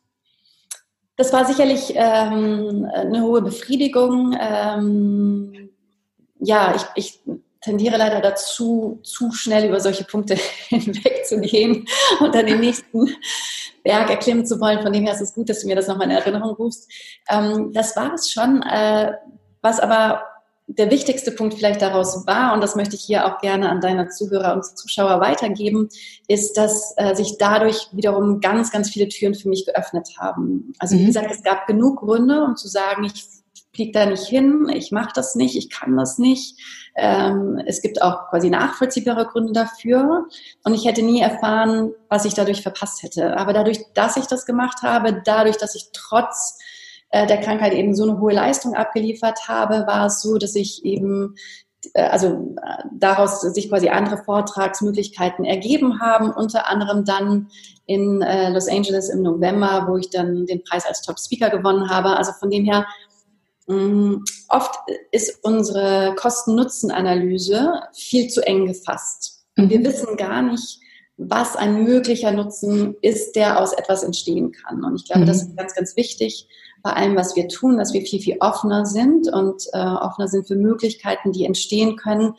Das 1.16 1.32
war 1.32 1.46
sicherlich 1.46 1.92
ähm, 1.94 2.86
eine 2.92 3.22
hohe 3.22 3.42
Befriedigung. 3.42 4.36
Ähm, 4.38 5.70
ja, 6.40 6.74
ich, 6.76 6.82
ich 6.94 7.20
tendiere 7.62 7.96
leider 7.96 8.20
dazu, 8.20 9.00
zu 9.02 9.32
schnell 9.32 9.68
über 9.68 9.80
solche 9.80 10.04
Punkte 10.04 10.36
hinwegzugehen 10.68 11.86
und 12.20 12.34
dann 12.34 12.46
den 12.46 12.60
nächsten 12.60 13.16
Berg 13.82 14.10
erklimmen 14.10 14.44
zu 14.44 14.60
wollen. 14.60 14.82
Von 14.82 14.92
dem 14.92 15.04
her 15.04 15.14
ist 15.14 15.22
es 15.22 15.34
gut, 15.34 15.48
dass 15.48 15.62
du 15.62 15.68
mir 15.68 15.76
das 15.76 15.88
nochmal 15.88 16.10
in 16.10 16.16
Erinnerung 16.16 16.54
rufst. 16.54 16.90
Ähm, 17.28 17.72
das 17.72 17.96
war 17.96 18.12
es 18.14 18.30
schon. 18.30 18.62
Äh, 18.62 19.12
was 19.62 19.80
aber 19.80 20.22
der 20.68 20.90
wichtigste 20.90 21.30
Punkt 21.30 21.54
vielleicht 21.54 21.80
daraus 21.80 22.26
war, 22.26 22.52
und 22.52 22.60
das 22.60 22.74
möchte 22.74 22.96
ich 22.96 23.02
hier 23.02 23.26
auch 23.26 23.38
gerne 23.40 23.68
an 23.68 23.80
deine 23.80 24.08
Zuhörer 24.08 24.54
und 24.54 24.64
Zuschauer 24.64 25.20
weitergeben, 25.20 25.88
ist, 26.26 26.56
dass 26.56 26.94
äh, 26.96 27.14
sich 27.14 27.38
dadurch 27.38 27.88
wiederum 27.92 28.40
ganz, 28.40 28.72
ganz 28.72 28.90
viele 28.90 29.08
Türen 29.08 29.34
für 29.34 29.48
mich 29.48 29.64
geöffnet 29.64 30.08
haben. 30.18 30.72
Also 30.78 30.96
wie 30.96 31.02
mhm. 31.02 31.06
gesagt, 31.06 31.30
es 31.30 31.42
gab 31.42 31.66
genug 31.66 32.00
Gründe, 32.00 32.42
um 32.42 32.56
zu 32.56 32.66
sagen, 32.66 33.04
ich 33.04 33.24
fliege 33.76 33.92
da 33.92 34.06
nicht 34.06 34.24
hin, 34.24 34.68
ich 34.74 34.90
mache 34.90 35.12
das 35.14 35.36
nicht, 35.36 35.54
ich 35.54 35.70
kann 35.70 35.96
das 35.96 36.18
nicht. 36.18 36.58
Ähm, 36.96 37.62
es 37.66 37.82
gibt 37.82 38.02
auch 38.02 38.30
quasi 38.30 38.48
nachvollziehbare 38.50 39.26
Gründe 39.26 39.52
dafür. 39.52 40.26
Und 40.64 40.74
ich 40.74 40.86
hätte 40.86 41.02
nie 41.02 41.20
erfahren, 41.20 41.92
was 42.08 42.24
ich 42.24 42.34
dadurch 42.34 42.62
verpasst 42.62 43.02
hätte. 43.02 43.36
Aber 43.36 43.52
dadurch, 43.52 43.80
dass 43.94 44.16
ich 44.16 44.26
das 44.26 44.46
gemacht 44.46 44.82
habe, 44.82 45.22
dadurch, 45.24 45.58
dass 45.58 45.74
ich 45.74 45.90
trotz 45.92 46.58
äh, 47.16 47.26
der 47.26 47.40
Krankheit 47.40 47.72
eben 47.72 47.94
so 47.94 48.02
eine 48.02 48.20
hohe 48.20 48.34
Leistung 48.34 48.74
abgeliefert 48.74 49.48
habe, 49.48 49.86
war 49.86 50.06
es 50.06 50.20
so, 50.20 50.36
dass 50.36 50.54
ich 50.54 50.84
eben 50.84 51.34
äh, 51.94 52.02
also 52.02 52.54
äh, 52.62 52.82
daraus 52.92 53.40
sich 53.40 53.70
quasi 53.70 53.88
andere 53.88 54.18
Vortragsmöglichkeiten 54.22 55.46
ergeben 55.46 56.00
haben, 56.00 56.30
unter 56.30 56.68
anderem 56.68 57.04
dann 57.06 57.48
in 57.86 58.18
Los 58.18 58.68
Angeles 58.68 59.08
im 59.08 59.22
November, 59.22 59.86
wo 59.88 59.96
ich 59.96 60.10
dann 60.10 60.44
den 60.44 60.64
Preis 60.64 60.84
als 60.84 61.02
Top 61.02 61.20
Speaker 61.20 61.50
gewonnen 61.50 61.88
habe. 61.88 62.16
Also 62.16 62.32
von 62.32 62.50
dem 62.50 62.64
her, 62.64 62.84
mm, 63.68 64.16
oft 64.48 64.74
ist 65.12 65.38
unsere 65.44 66.16
Kosten-Nutzen-Analyse 66.16 67.82
viel 67.94 68.26
zu 68.28 68.44
eng 68.44 68.66
gefasst. 68.66 69.44
Und 69.56 69.70
wir 69.70 69.78
mhm. 69.78 69.84
wissen 69.84 70.16
gar 70.16 70.42
nicht, 70.42 70.80
was 71.16 71.54
ein 71.54 71.84
möglicher 71.84 72.32
Nutzen 72.32 72.96
ist, 73.02 73.36
der 73.36 73.60
aus 73.60 73.72
etwas 73.72 74.02
entstehen 74.02 74.50
kann. 74.50 74.82
Und 74.84 74.96
ich 74.96 75.04
glaube, 75.06 75.20
mhm. 75.20 75.26
das 75.26 75.42
ist 75.42 75.56
ganz, 75.56 75.74
ganz 75.74 75.96
wichtig 75.96 76.48
bei 76.82 76.92
allem, 76.92 77.16
was 77.16 77.36
wir 77.36 77.48
tun, 77.48 77.76
dass 77.78 77.92
wir 77.92 78.02
viel, 78.02 78.20
viel 78.20 78.36
offener 78.40 78.86
sind 78.86 79.32
und 79.32 79.64
äh, 79.72 79.78
offener 79.78 80.28
sind 80.28 80.46
für 80.46 80.56
Möglichkeiten, 80.56 81.32
die 81.32 81.44
entstehen 81.44 81.96
können. 81.96 82.34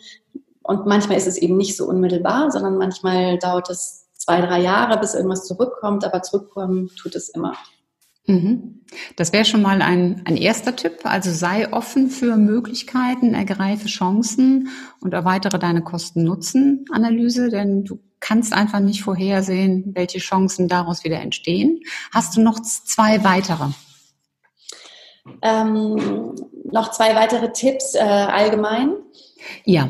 Und 0.64 0.86
manchmal 0.86 1.18
ist 1.18 1.28
es 1.28 1.38
eben 1.38 1.58
nicht 1.58 1.78
so 1.78 1.86
unmittelbar, 1.86 2.52
sondern 2.52 2.78
manchmal 2.78 3.38
dauert 3.40 3.70
es 3.70 4.08
zwei, 4.14 4.42
drei 4.42 4.62
Jahre, 4.62 5.00
bis 5.00 5.14
irgendwas 5.14 5.46
zurückkommt, 5.46 6.04
aber 6.04 6.22
zurückkommen 6.22 6.90
tut 7.02 7.16
es 7.16 7.30
immer. 7.30 7.54
Mhm. 8.28 8.82
Das 9.16 9.32
wäre 9.32 9.46
schon 9.46 9.62
mal 9.62 9.82
ein, 9.82 10.22
ein 10.26 10.36
erster 10.36 10.76
Tipp. 10.76 11.00
Also 11.04 11.32
sei 11.32 11.72
offen 11.72 12.10
für 12.10 12.36
Möglichkeiten, 12.36 13.34
ergreife 13.34 13.88
Chancen 13.88 14.70
und 15.00 15.14
erweitere 15.14 15.60
deine 15.60 15.82
Kosten-Nutzen-Analyse, 15.82 17.50
denn 17.50 17.86
du 17.86 18.00
kannst 18.20 18.54
einfach 18.54 18.80
nicht 18.80 19.02
vorhersehen, 19.02 19.92
welche 19.96 20.20
Chancen 20.20 20.68
daraus 20.68 21.04
wieder 21.04 21.22
entstehen. 21.22 21.82
Hast 22.12 22.36
du 22.36 22.42
noch 22.42 22.60
zwei 22.62 23.24
weitere? 23.24 23.70
Ähm, 25.42 26.36
noch 26.72 26.92
zwei 26.92 27.16
weitere 27.16 27.52
Tipps 27.52 27.96
äh, 27.96 28.00
allgemein. 28.00 28.94
Ja. 29.66 29.90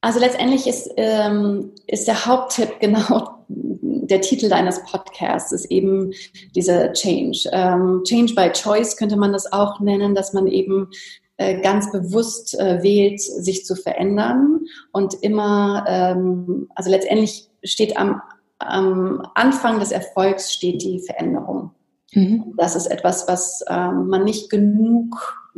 Also 0.00 0.20
letztendlich 0.20 0.66
ist, 0.66 0.90
ähm, 0.96 1.72
ist 1.86 2.06
der 2.06 2.26
Haupttipp 2.26 2.74
genau 2.80 3.36
der 3.48 4.20
Titel 4.20 4.48
deines 4.48 4.82
Podcasts, 4.84 5.52
ist 5.52 5.66
eben 5.66 6.12
diese 6.54 6.92
Change. 6.92 7.48
Ähm, 7.52 8.02
Change 8.04 8.34
by 8.34 8.50
Choice 8.52 8.96
könnte 8.96 9.16
man 9.16 9.32
das 9.32 9.52
auch 9.52 9.80
nennen, 9.80 10.14
dass 10.14 10.32
man 10.32 10.46
eben 10.46 10.90
äh, 11.38 11.60
ganz 11.60 11.90
bewusst 11.90 12.58
äh, 12.58 12.82
wählt, 12.82 13.20
sich 13.20 13.64
zu 13.64 13.74
verändern 13.74 14.60
und 14.92 15.14
immer, 15.22 15.84
ähm, 15.88 16.68
also 16.74 16.90
letztendlich 16.90 17.50
steht 17.64 17.96
am, 17.96 18.22
am 18.58 19.28
Anfang 19.34 19.80
des 19.80 19.90
Erfolgs 19.90 20.52
steht 20.52 20.82
die 20.82 21.00
Veränderung. 21.00 21.72
Mhm. 22.12 22.54
Das 22.56 22.76
ist 22.76 22.86
etwas, 22.86 23.28
was 23.28 23.64
ähm, 23.68 24.08
man 24.08 24.24
nicht 24.24 24.50
genug, 24.50 25.50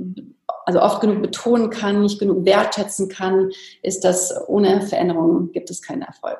also 0.64 0.80
oft 0.80 1.00
genug 1.00 1.22
betonen 1.22 1.70
kann, 1.70 2.02
nicht 2.02 2.18
genug 2.18 2.44
wertschätzen 2.44 3.08
kann, 3.08 3.50
ist, 3.82 4.04
dass 4.04 4.34
ohne 4.48 4.82
Veränderung 4.82 5.52
gibt 5.52 5.70
es 5.70 5.82
keinen 5.82 6.02
Erfolg. 6.02 6.38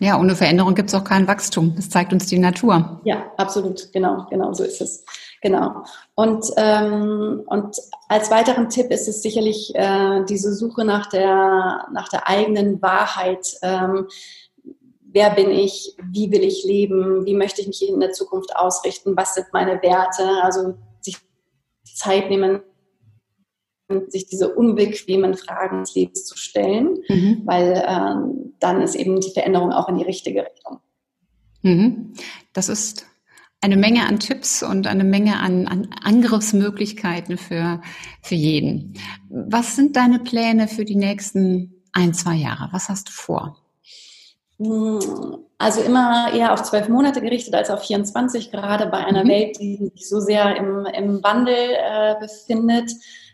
Ja, 0.00 0.18
ohne 0.18 0.34
Veränderung 0.34 0.74
gibt 0.74 0.88
es 0.88 0.94
auch 0.94 1.04
kein 1.04 1.28
Wachstum. 1.28 1.74
Das 1.76 1.88
zeigt 1.88 2.12
uns 2.12 2.26
die 2.26 2.38
Natur. 2.38 3.00
Ja, 3.04 3.30
absolut, 3.36 3.92
genau, 3.92 4.26
genau 4.30 4.52
so 4.52 4.64
ist 4.64 4.80
es. 4.80 5.04
Genau. 5.42 5.84
Und, 6.14 6.46
ähm, 6.56 7.42
und 7.46 7.76
als 8.08 8.30
weiteren 8.30 8.68
Tipp 8.68 8.90
ist 8.90 9.06
es 9.06 9.22
sicherlich 9.22 9.72
äh, 9.74 10.24
diese 10.28 10.54
Suche 10.54 10.84
nach 10.84 11.06
der, 11.06 11.86
nach 11.92 12.08
der 12.08 12.28
eigenen 12.28 12.80
Wahrheit. 12.82 13.56
Ähm, 13.62 14.08
wer 15.12 15.30
bin 15.30 15.50
ich, 15.50 15.94
wie 16.10 16.30
will 16.30 16.42
ich 16.42 16.64
leben, 16.64 17.24
wie 17.24 17.34
möchte 17.34 17.60
ich 17.60 17.66
mich 17.66 17.88
in 17.88 18.00
der 18.00 18.12
Zukunft 18.12 18.54
ausrichten, 18.56 19.16
was 19.16 19.34
sind 19.34 19.46
meine 19.52 19.82
Werte, 19.82 20.42
also 20.42 20.74
sich 21.00 21.18
Zeit 21.84 22.30
nehmen, 22.30 22.60
sich 24.08 24.26
diese 24.26 24.54
unbequemen 24.54 25.34
Fragen 25.34 25.80
des 25.80 25.94
Lebens 25.94 26.24
zu 26.24 26.36
stellen, 26.36 27.02
mhm. 27.08 27.42
weil 27.44 27.84
ähm, 27.86 28.54
dann 28.58 28.80
ist 28.80 28.94
eben 28.94 29.20
die 29.20 29.30
Veränderung 29.30 29.70
auch 29.72 29.88
in 29.88 29.98
die 29.98 30.04
richtige 30.04 30.44
Richtung. 30.44 30.80
Mhm. 31.62 32.14
Das 32.52 32.68
ist 32.68 33.06
eine 33.60 33.76
Menge 33.76 34.06
an 34.06 34.18
Tipps 34.18 34.62
und 34.62 34.86
eine 34.86 35.04
Menge 35.04 35.38
an, 35.38 35.68
an 35.68 35.88
Angriffsmöglichkeiten 36.02 37.38
für, 37.38 37.80
für 38.22 38.34
jeden. 38.34 38.94
Was 39.28 39.76
sind 39.76 39.96
deine 39.96 40.18
Pläne 40.18 40.68
für 40.68 40.84
die 40.84 40.96
nächsten 40.96 41.82
ein, 41.92 42.12
zwei 42.14 42.34
Jahre? 42.34 42.68
Was 42.72 42.88
hast 42.88 43.08
du 43.08 43.12
vor? 43.12 43.56
Also 45.58 45.80
immer 45.80 46.32
eher 46.34 46.52
auf 46.52 46.62
zwölf 46.62 46.88
Monate 46.88 47.20
gerichtet 47.20 47.54
als 47.54 47.70
auf 47.70 47.82
24, 47.82 48.50
gerade 48.50 48.86
bei 48.86 48.98
einer 48.98 49.24
mhm. 49.24 49.28
Welt, 49.28 49.58
die 49.60 49.76
sich 49.76 50.08
so 50.08 50.20
sehr 50.20 50.56
im, 50.56 50.86
im 50.86 51.22
Wandel 51.22 51.54
äh, 51.54 52.14
befindet 52.20 52.90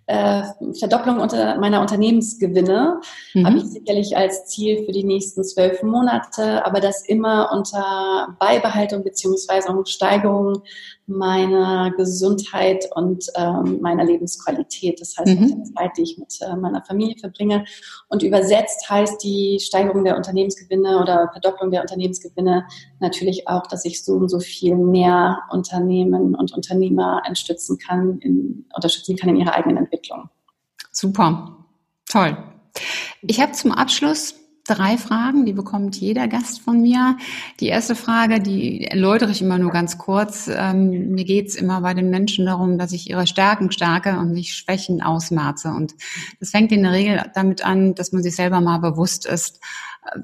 äh, 0.08 0.42
Verdopplung 0.78 1.20
unter 1.20 1.58
meiner 1.58 1.82
Unternehmensgewinne 1.82 3.00
mhm. 3.34 3.46
habe 3.46 3.58
ich 3.58 3.64
sicherlich 3.64 4.16
als 4.16 4.46
Ziel 4.46 4.84
für 4.86 4.92
die 4.92 5.04
nächsten 5.04 5.44
zwölf 5.44 5.82
Monate, 5.82 6.64
aber 6.64 6.80
das 6.80 7.06
immer 7.06 7.50
unter 7.52 8.34
Beibehaltung 8.40 9.04
beziehungsweise 9.04 9.68
Steigerung 9.84 10.62
meiner 11.08 11.90
Gesundheit 11.96 12.88
und 12.94 13.26
ähm, 13.34 13.80
meiner 13.80 14.04
Lebensqualität. 14.04 15.00
Das 15.00 15.16
heißt, 15.16 15.38
mhm. 15.38 15.64
die 15.64 15.74
Zeit, 15.74 15.90
die 15.96 16.02
ich 16.02 16.18
mit 16.18 16.38
äh, 16.40 16.54
meiner 16.56 16.84
Familie 16.84 17.16
verbringe. 17.18 17.64
Und 18.08 18.22
übersetzt 18.22 18.88
heißt 18.88 19.22
die 19.22 19.58
Steigerung 19.60 20.04
der 20.04 20.16
Unternehmensgewinne 20.16 21.00
oder 21.00 21.30
Verdopplung 21.32 21.70
der 21.70 21.80
Unternehmensgewinne 21.80 22.66
natürlich 23.00 23.48
auch, 23.48 23.66
dass 23.66 23.84
ich 23.84 24.04
so 24.04 24.14
und 24.14 24.28
so 24.28 24.40
viel 24.40 24.76
mehr 24.76 25.40
Unternehmen 25.50 26.34
und 26.34 26.52
Unternehmer 26.52 27.22
unterstützen 27.26 27.78
kann, 27.78 28.18
in, 28.18 28.66
unterstützen 28.74 29.16
kann 29.16 29.30
in 29.30 29.36
ihrer 29.36 29.54
eigenen 29.54 29.78
Entwicklung. 29.78 30.28
Super. 30.92 31.56
Toll. 32.06 32.36
Ich 33.22 33.40
habe 33.40 33.52
zum 33.52 33.72
Abschluss 33.72 34.37
drei 34.68 34.98
Fragen, 34.98 35.46
die 35.46 35.52
bekommt 35.52 35.96
jeder 35.96 36.28
Gast 36.28 36.60
von 36.60 36.82
mir. 36.82 37.16
Die 37.60 37.66
erste 37.66 37.94
Frage, 37.94 38.40
die 38.40 38.84
erläutere 38.84 39.30
ich 39.30 39.42
immer 39.42 39.58
nur 39.58 39.70
ganz 39.70 39.98
kurz. 39.98 40.48
Ähm, 40.52 41.10
mir 41.10 41.24
geht's 41.24 41.54
immer 41.54 41.80
bei 41.80 41.94
den 41.94 42.10
Menschen 42.10 42.46
darum, 42.46 42.78
dass 42.78 42.92
ich 42.92 43.08
ihre 43.08 43.26
Stärken 43.26 43.72
stärke 43.72 44.18
und 44.18 44.32
nicht 44.32 44.54
Schwächen 44.54 45.02
ausmerze. 45.02 45.68
Und 45.68 45.94
das 46.40 46.50
fängt 46.50 46.72
in 46.72 46.82
der 46.82 46.92
Regel 46.92 47.24
damit 47.34 47.64
an, 47.64 47.94
dass 47.94 48.12
man 48.12 48.22
sich 48.22 48.36
selber 48.36 48.60
mal 48.60 48.78
bewusst 48.78 49.26
ist, 49.26 49.60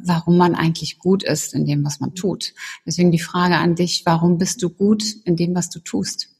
warum 0.04 0.36
man 0.36 0.54
eigentlich 0.54 0.98
gut 0.98 1.22
ist 1.22 1.54
in 1.54 1.66
dem, 1.66 1.84
was 1.84 2.00
man 2.00 2.14
tut. 2.14 2.52
Deswegen 2.86 3.10
die 3.10 3.18
Frage 3.18 3.56
an 3.56 3.74
dich, 3.74 4.02
warum 4.04 4.38
bist 4.38 4.62
du 4.62 4.70
gut 4.70 5.04
in 5.24 5.36
dem, 5.36 5.54
was 5.54 5.70
du 5.70 5.80
tust? 5.80 6.33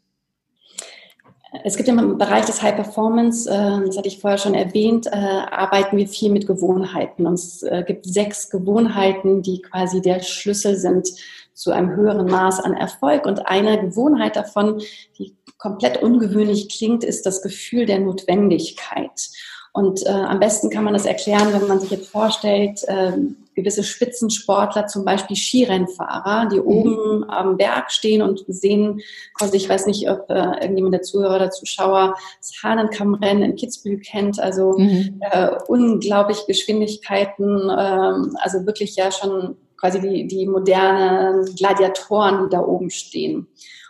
Es 1.62 1.76
gibt 1.76 1.88
im 1.88 2.18
Bereich 2.18 2.46
des 2.46 2.62
High 2.62 2.74
Performance, 2.74 3.48
äh, 3.48 3.86
das 3.86 3.96
hatte 3.96 4.08
ich 4.08 4.18
vorher 4.18 4.38
schon 4.38 4.54
erwähnt, 4.54 5.06
äh, 5.06 5.10
arbeiten 5.10 5.96
wir 5.96 6.08
viel 6.08 6.30
mit 6.30 6.46
Gewohnheiten. 6.46 7.26
Und 7.26 7.34
es 7.34 7.62
äh, 7.62 7.84
gibt 7.86 8.06
sechs 8.06 8.50
Gewohnheiten, 8.50 9.42
die 9.42 9.62
quasi 9.62 10.02
der 10.02 10.20
Schlüssel 10.20 10.76
sind 10.76 11.08
zu 11.52 11.70
einem 11.70 11.94
höheren 11.94 12.26
Maß 12.26 12.60
an 12.60 12.74
Erfolg. 12.74 13.26
Und 13.26 13.46
eine 13.46 13.80
Gewohnheit 13.80 14.34
davon, 14.34 14.82
die 15.18 15.36
komplett 15.58 16.02
ungewöhnlich 16.02 16.68
klingt, 16.68 17.04
ist 17.04 17.24
das 17.24 17.40
Gefühl 17.40 17.86
der 17.86 18.00
Notwendigkeit. 18.00 19.30
Und 19.72 20.04
äh, 20.06 20.10
am 20.10 20.40
besten 20.40 20.70
kann 20.70 20.84
man 20.84 20.94
das 20.94 21.06
erklären, 21.06 21.52
wenn 21.52 21.68
man 21.68 21.80
sich 21.80 21.90
jetzt 21.90 22.08
vorstellt, 22.08 22.82
äh, 22.88 23.12
gewisse 23.54 23.84
Spitzensportler, 23.84 24.86
zum 24.86 25.04
Beispiel 25.04 25.36
Skirennfahrer, 25.36 26.48
die 26.48 26.60
mhm. 26.60 26.66
oben 26.66 27.30
am 27.30 27.56
Berg 27.56 27.90
stehen 27.90 28.22
und 28.22 28.44
sehen, 28.48 29.00
also 29.40 29.54
ich 29.54 29.68
weiß 29.68 29.86
nicht, 29.86 30.08
ob 30.08 30.28
äh, 30.30 30.60
irgendjemand 30.60 30.94
der 30.94 31.02
Zuhörer 31.02 31.36
oder 31.36 31.50
Zuschauer 31.50 32.14
das 32.40 32.52
Hahnenkammrennen 32.62 33.42
in 33.42 33.56
Kitzbühel 33.56 34.00
kennt, 34.00 34.40
also 34.40 34.78
mhm. 34.78 35.20
äh, 35.20 35.50
unglaublich 35.68 36.46
Geschwindigkeiten, 36.46 37.70
äh, 37.70 38.38
also 38.40 38.66
wirklich 38.66 38.96
ja 38.96 39.10
schon 39.10 39.56
quasi 39.76 40.00
die, 40.00 40.26
die 40.26 40.46
modernen 40.46 41.44
Gladiatoren, 41.56 42.44
die 42.44 42.50
da 42.50 42.60
oben 42.60 42.90
stehen. 42.90 43.46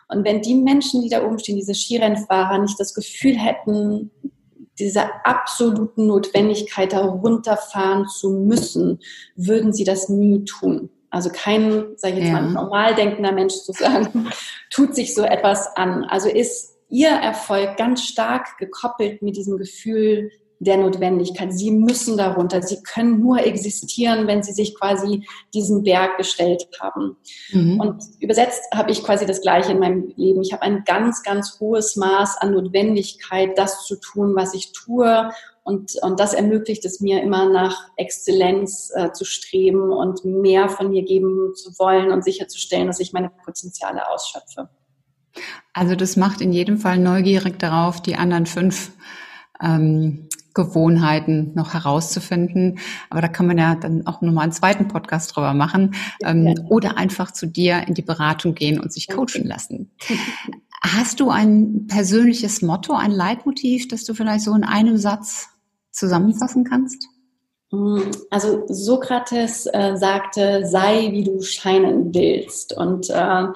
Und 0.09 0.25
wenn 0.25 0.43
die 0.43 0.55
Menschen, 0.55 1.03
die 1.03 1.09
da 1.09 1.25
oben 1.25 1.39
stehen, 1.39 1.57
diese 1.57 1.75
Skirennfahrer, 1.75 2.59
nicht 2.59 2.79
das 2.79 2.95
Gefühl 2.95 3.37
hätten, 3.39 4.11
dieser 4.79 5.11
absoluten 5.25 6.07
Notwendigkeit, 6.07 6.93
da 6.93 7.05
runterfahren 7.05 8.09
zu 8.09 8.31
müssen, 8.31 9.01
würden 9.37 9.73
sie 9.73 9.85
das 9.85 10.09
nie 10.09 10.45
tun. 10.45 10.91
Also 11.11 11.31
kein, 11.31 11.97
sage 11.97 12.15
ich 12.15 12.25
jetzt 12.25 12.33
ja. 12.33 12.41
mal, 12.41 12.51
normal 12.51 12.95
denkender 12.97 13.33
Mensch 13.33 13.55
zu 13.55 13.73
sagen, 13.73 14.29
tut 14.71 14.95
sich 14.95 15.15
so 15.15 15.23
etwas 15.23 15.77
an. 15.77 16.05
Also 16.05 16.29
ist 16.29 16.77
ihr 16.89 17.11
Erfolg 17.11 17.77
ganz 17.77 18.03
stark 18.03 18.59
gekoppelt 18.59 19.23
mit 19.23 19.37
diesem 19.37 19.57
Gefühl 19.57 20.31
der 20.59 20.77
Notwendigkeit. 20.77 21.53
Sie 21.53 21.71
müssen 21.71 22.17
darunter. 22.17 22.63
Sie 22.63 22.83
können 22.83 23.21
nur 23.21 23.39
existieren, 23.45 24.27
wenn 24.27 24.43
sie 24.43 24.53
sich 24.53 24.75
quasi 24.75 25.27
diesen 25.53 25.83
Berg 25.83 26.17
gestellt 26.17 26.67
haben. 26.81 27.17
Mhm. 27.53 27.81
Und 27.81 28.03
übersetzt 28.21 28.63
habe 28.75 28.91
ich 28.91 29.03
quasi 29.03 29.27
das 29.27 29.41
Gleiche 29.41 29.73
in 29.73 29.79
meinem 29.79 30.13
Leben. 30.17 30.43
Ich 30.43 30.53
habe 30.53 30.63
ein 30.63 30.85
ganz, 30.85 31.23
ganz 31.23 31.59
hohes 31.61 31.97
Maß 31.97 32.39
an 32.39 32.53
Notwendigkeit, 32.53 33.57
das 33.57 33.85
zu 33.85 33.97
tun, 33.97 34.35
was 34.35 34.55
ich 34.55 34.73
tue. 34.73 35.31
Und, 35.65 35.93
und 36.03 36.21
das 36.21 36.35
ermöglicht 36.35 36.85
es 36.85 37.01
mir 37.01 37.23
immer 37.23 37.49
nach 37.49 37.89
Exzellenz 37.97 38.93
äh, 38.95 39.13
zu 39.13 39.25
streben 39.25 39.93
und 39.93 40.25
mehr 40.25 40.69
von 40.69 40.91
mir 40.91 41.05
geben 41.05 41.55
zu 41.55 41.71
wollen 41.79 42.11
und 42.11 42.23
sicherzustellen, 42.23 42.87
dass 42.87 43.01
ich 43.01 43.13
meine 43.13 43.31
Potenziale 43.31 44.09
ausschöpfe. 44.11 44.69
Also 45.73 45.97
das 45.97 46.17
macht 46.17 46.41
in 46.41 46.53
jedem 46.53 46.79
Fall 46.79 46.99
neugierig 46.99 47.59
darauf, 47.59 48.01
die 48.01 48.15
anderen 48.17 48.47
fünf 48.47 48.93
ähm, 49.63 50.29
Gewohnheiten 50.55 51.53
noch 51.55 51.75
herauszufinden. 51.75 52.79
Aber 53.11 53.21
da 53.21 53.29
kann 53.29 53.47
man 53.47 53.59
ja 53.59 53.75
dann 53.75 54.07
auch 54.07 54.23
nochmal 54.23 54.45
einen 54.45 54.53
zweiten 54.53 54.89
Podcast 54.89 55.35
drüber 55.35 55.53
machen. 55.53 55.95
Ähm. 56.25 56.55
Oder 56.69 56.97
einfach 56.97 57.33
zu 57.33 57.47
dir 57.47 57.87
in 57.87 57.95
die 57.95 58.03
Beratung 58.03 58.55
gehen 58.55 58.81
und 58.81 58.93
sich 58.93 59.09
coachen 59.09 59.45
lassen. 59.45 59.91
Hast 60.83 61.21
du 61.21 61.31
ein 61.31 61.87
persönliches 61.87 62.61
Motto, 62.61 62.93
ein 62.93 63.11
Leitmotiv, 63.11 63.89
das 63.89 64.05
du 64.05 64.13
vielleicht 64.13 64.45
so 64.45 64.55
in 64.55 64.65
einem 64.65 64.99
Satz 64.99 65.49
zusammenfassen 65.93 66.65
kannst? 66.65 67.09
Mm, 67.71 68.03
also 68.31 68.65
Sokrates 68.69 69.67
äh, 69.73 69.97
sagte, 69.97 70.67
sei 70.67 71.11
wie 71.13 71.25
du 71.25 71.41
scheinen 71.41 72.15
willst. 72.15 72.77
Und 72.77 73.09
äh, 73.09 73.47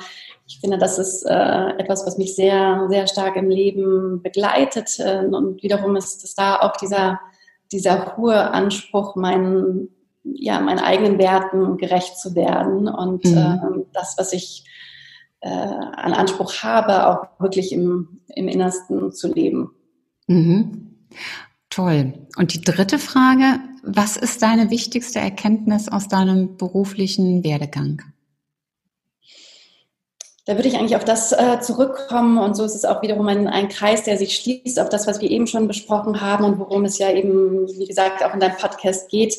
ich 0.48 0.60
finde, 0.60 0.78
das 0.78 0.98
ist 0.98 1.24
äh, 1.24 1.68
etwas, 1.78 2.06
was 2.06 2.16
mich 2.16 2.34
sehr, 2.34 2.86
sehr 2.88 3.06
stark 3.06 3.36
im 3.36 3.50
Leben 3.50 4.22
begleitet. 4.22 4.98
Äh, 4.98 5.26
und 5.26 5.62
wiederum 5.62 5.94
ist 5.94 6.24
es 6.24 6.34
da 6.34 6.56
auch 6.60 6.76
dieser, 6.78 7.20
dieser 7.70 8.16
hohe 8.16 8.50
Anspruch, 8.50 9.14
meinen, 9.14 9.90
ja, 10.24 10.58
meinen 10.58 10.78
eigenen 10.78 11.18
Werten 11.18 11.76
gerecht 11.76 12.18
zu 12.18 12.34
werden 12.34 12.88
und 12.88 13.26
mhm. 13.26 13.36
äh, 13.36 13.84
das, 13.92 14.14
was 14.16 14.32
ich 14.32 14.64
äh, 15.40 15.50
an 15.50 16.14
Anspruch 16.14 16.54
habe, 16.62 17.06
auch 17.06 17.40
wirklich 17.40 17.70
im, 17.72 18.20
im 18.28 18.48
Innersten 18.48 19.12
zu 19.12 19.32
leben. 19.32 19.72
Mhm. 20.28 20.94
Toll. 21.68 22.14
Und 22.38 22.54
die 22.54 22.62
dritte 22.62 22.98
Frage, 22.98 23.60
was 23.82 24.16
ist 24.16 24.40
deine 24.40 24.70
wichtigste 24.70 25.18
Erkenntnis 25.18 25.90
aus 25.90 26.08
deinem 26.08 26.56
beruflichen 26.56 27.44
Werdegang? 27.44 28.02
Da 30.48 30.56
würde 30.56 30.68
ich 30.68 30.78
eigentlich 30.78 30.96
auf 30.96 31.04
das 31.04 31.32
äh, 31.32 31.60
zurückkommen 31.60 32.38
und 32.38 32.56
so 32.56 32.64
ist 32.64 32.74
es 32.74 32.86
auch 32.86 33.02
wiederum 33.02 33.28
ein, 33.28 33.48
ein, 33.48 33.68
Kreis, 33.68 34.04
der 34.04 34.16
sich 34.16 34.34
schließt 34.34 34.80
auf 34.80 34.88
das, 34.88 35.06
was 35.06 35.20
wir 35.20 35.30
eben 35.30 35.46
schon 35.46 35.68
besprochen 35.68 36.22
haben 36.22 36.42
und 36.44 36.58
worum 36.58 36.86
es 36.86 36.96
ja 36.96 37.12
eben, 37.12 37.68
wie 37.68 37.84
gesagt, 37.84 38.24
auch 38.24 38.32
in 38.32 38.40
deinem 38.40 38.56
Podcast 38.56 39.10
geht, 39.10 39.36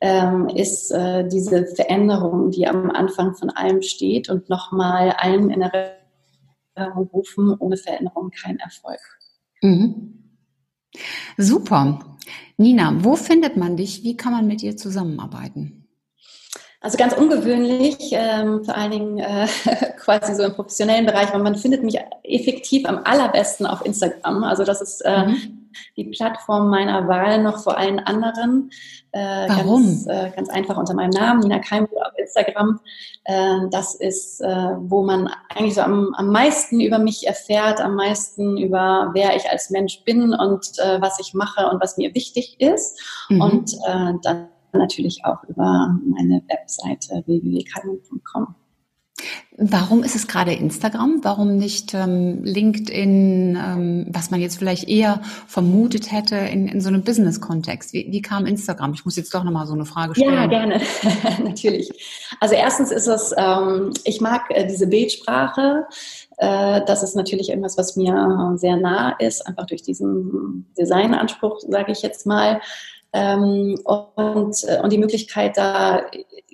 ähm, 0.00 0.48
ist 0.48 0.92
äh, 0.92 1.26
diese 1.26 1.66
Veränderung, 1.66 2.52
die 2.52 2.68
am 2.68 2.92
Anfang 2.92 3.34
von 3.34 3.50
allem 3.50 3.82
steht 3.82 4.30
und 4.30 4.48
nochmal 4.50 5.10
allen 5.18 5.50
in 5.50 5.62
Erinnerung 5.62 7.10
rufen, 7.12 7.56
ohne 7.58 7.76
Veränderung 7.76 8.30
kein 8.30 8.60
Erfolg. 8.60 9.00
Mhm. 9.62 10.36
Super. 11.38 11.98
Nina, 12.56 13.02
wo 13.02 13.16
findet 13.16 13.56
man 13.56 13.76
dich? 13.76 14.04
Wie 14.04 14.16
kann 14.16 14.30
man 14.30 14.46
mit 14.46 14.62
dir 14.62 14.76
zusammenarbeiten? 14.76 15.81
Also 16.82 16.98
ganz 16.98 17.12
ungewöhnlich, 17.14 18.10
ähm, 18.10 18.64
vor 18.64 18.76
allen 18.76 18.90
Dingen 18.90 19.18
äh, 19.18 19.46
quasi 19.98 20.34
so 20.34 20.42
im 20.42 20.52
professionellen 20.52 21.06
Bereich, 21.06 21.32
weil 21.32 21.40
man 21.40 21.54
findet 21.54 21.84
mich 21.84 21.96
effektiv 22.24 22.86
am 22.88 23.02
allerbesten 23.04 23.66
auf 23.66 23.86
Instagram. 23.86 24.42
Also 24.42 24.64
das 24.64 24.82
ist 24.82 25.00
äh, 25.02 25.26
mhm. 25.26 25.70
die 25.96 26.04
Plattform 26.06 26.70
meiner 26.70 27.06
Wahl 27.06 27.40
noch 27.40 27.62
vor 27.62 27.78
allen 27.78 28.00
anderen. 28.00 28.70
Äh, 29.12 29.20
Warum? 29.48 29.84
Ganz, 29.84 30.06
äh, 30.08 30.32
ganz 30.34 30.48
einfach 30.48 30.76
unter 30.76 30.94
meinem 30.94 31.10
Namen, 31.10 31.40
Nina 31.40 31.60
Keimbuhr 31.60 32.04
auf 32.04 32.18
Instagram. 32.18 32.80
Äh, 33.24 33.68
das 33.70 33.94
ist, 33.94 34.40
äh, 34.40 34.46
wo 34.78 35.04
man 35.04 35.30
eigentlich 35.54 35.74
so 35.74 35.82
am, 35.82 36.12
am 36.14 36.30
meisten 36.32 36.80
über 36.80 36.98
mich 36.98 37.28
erfährt, 37.28 37.80
am 37.80 37.94
meisten 37.94 38.58
über 38.58 39.10
wer 39.14 39.36
ich 39.36 39.48
als 39.48 39.70
Mensch 39.70 40.02
bin 40.04 40.34
und 40.34 40.66
äh, 40.78 41.00
was 41.00 41.20
ich 41.20 41.32
mache 41.32 41.68
und 41.68 41.80
was 41.80 41.96
mir 41.96 42.12
wichtig 42.16 42.60
ist. 42.60 43.00
Mhm. 43.28 43.40
Und 43.40 43.72
äh, 43.86 44.14
dann 44.22 44.48
natürlich 44.78 45.24
auch 45.24 45.44
über 45.44 45.98
meine 46.04 46.42
Webseite 46.48 47.22
www.kalmung.com. 47.26 48.54
Warum 49.58 50.02
ist 50.02 50.16
es 50.16 50.26
gerade 50.26 50.52
Instagram? 50.52 51.20
Warum 51.22 51.56
nicht 51.56 51.94
ähm, 51.94 52.42
LinkedIn, 52.42 53.56
ähm, 53.62 54.06
was 54.08 54.30
man 54.30 54.40
jetzt 54.40 54.58
vielleicht 54.58 54.88
eher 54.88 55.20
vermutet 55.46 56.10
hätte 56.10 56.36
in, 56.36 56.68
in 56.68 56.80
so 56.80 56.88
einem 56.88 57.02
Business-Kontext? 57.02 57.92
Wie, 57.92 58.06
wie, 58.10 58.22
kam 58.22 58.46
Instagram? 58.46 58.94
Ich 58.94 59.04
muss 59.04 59.16
jetzt 59.16 59.34
doch 59.34 59.44
nochmal 59.44 59.66
so 59.66 59.74
eine 59.74 59.84
Frage 59.84 60.14
stellen. 60.14 60.32
Ja, 60.32 60.46
gerne, 60.46 60.80
natürlich. 61.44 61.90
Also 62.40 62.54
erstens 62.54 62.90
ist 62.90 63.06
es, 63.06 63.34
ähm, 63.36 63.92
ich 64.04 64.20
mag 64.20 64.46
äh, 64.48 64.66
diese 64.66 64.86
Bildsprache. 64.86 65.86
Äh, 66.38 66.80
das 66.86 67.02
ist 67.02 67.14
natürlich 67.14 67.50
irgendwas, 67.50 67.76
was 67.76 67.94
mir 67.94 68.54
sehr 68.56 68.76
nah 68.76 69.10
ist, 69.18 69.46
einfach 69.46 69.66
durch 69.66 69.82
diesen 69.82 70.72
Designanspruch, 70.78 71.60
sage 71.60 71.92
ich 71.92 72.00
jetzt 72.00 72.26
mal. 72.26 72.60
Ähm, 73.12 73.78
und, 73.84 74.56
äh, 74.64 74.80
und 74.82 74.92
die 74.92 74.98
Möglichkeit, 74.98 75.56
da 75.56 76.02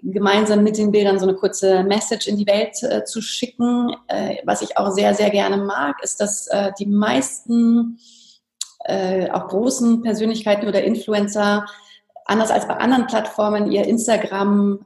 gemeinsam 0.03 0.62
mit 0.62 0.79
den 0.79 0.90
Bildern 0.90 1.18
so 1.18 1.27
eine 1.27 1.37
kurze 1.37 1.83
Message 1.85 2.27
in 2.29 2.37
die 2.37 2.47
Welt 2.47 2.83
äh, 2.83 3.05
zu 3.05 3.21
schicken. 3.21 3.94
Äh, 4.09 4.37
was 4.44 4.62
ich 4.62 4.77
auch 4.77 4.90
sehr, 4.90 5.14
sehr 5.14 5.31
gerne 5.31 5.57
mag, 5.57 5.97
ist, 6.03 6.21
dass 6.21 6.47
äh, 6.49 6.73
die 6.79 6.87
meisten 6.87 7.99
äh, 8.85 9.31
auch 9.31 9.49
großen 9.49 10.03
Persönlichkeiten 10.03 10.68
oder 10.68 10.83
Influencer 10.83 11.66
anders 12.25 12.51
als 12.51 12.68
bei 12.68 12.77
anderen 12.77 13.07
Plattformen 13.07 13.73
ihr 13.73 13.87
Instagram 13.87 14.81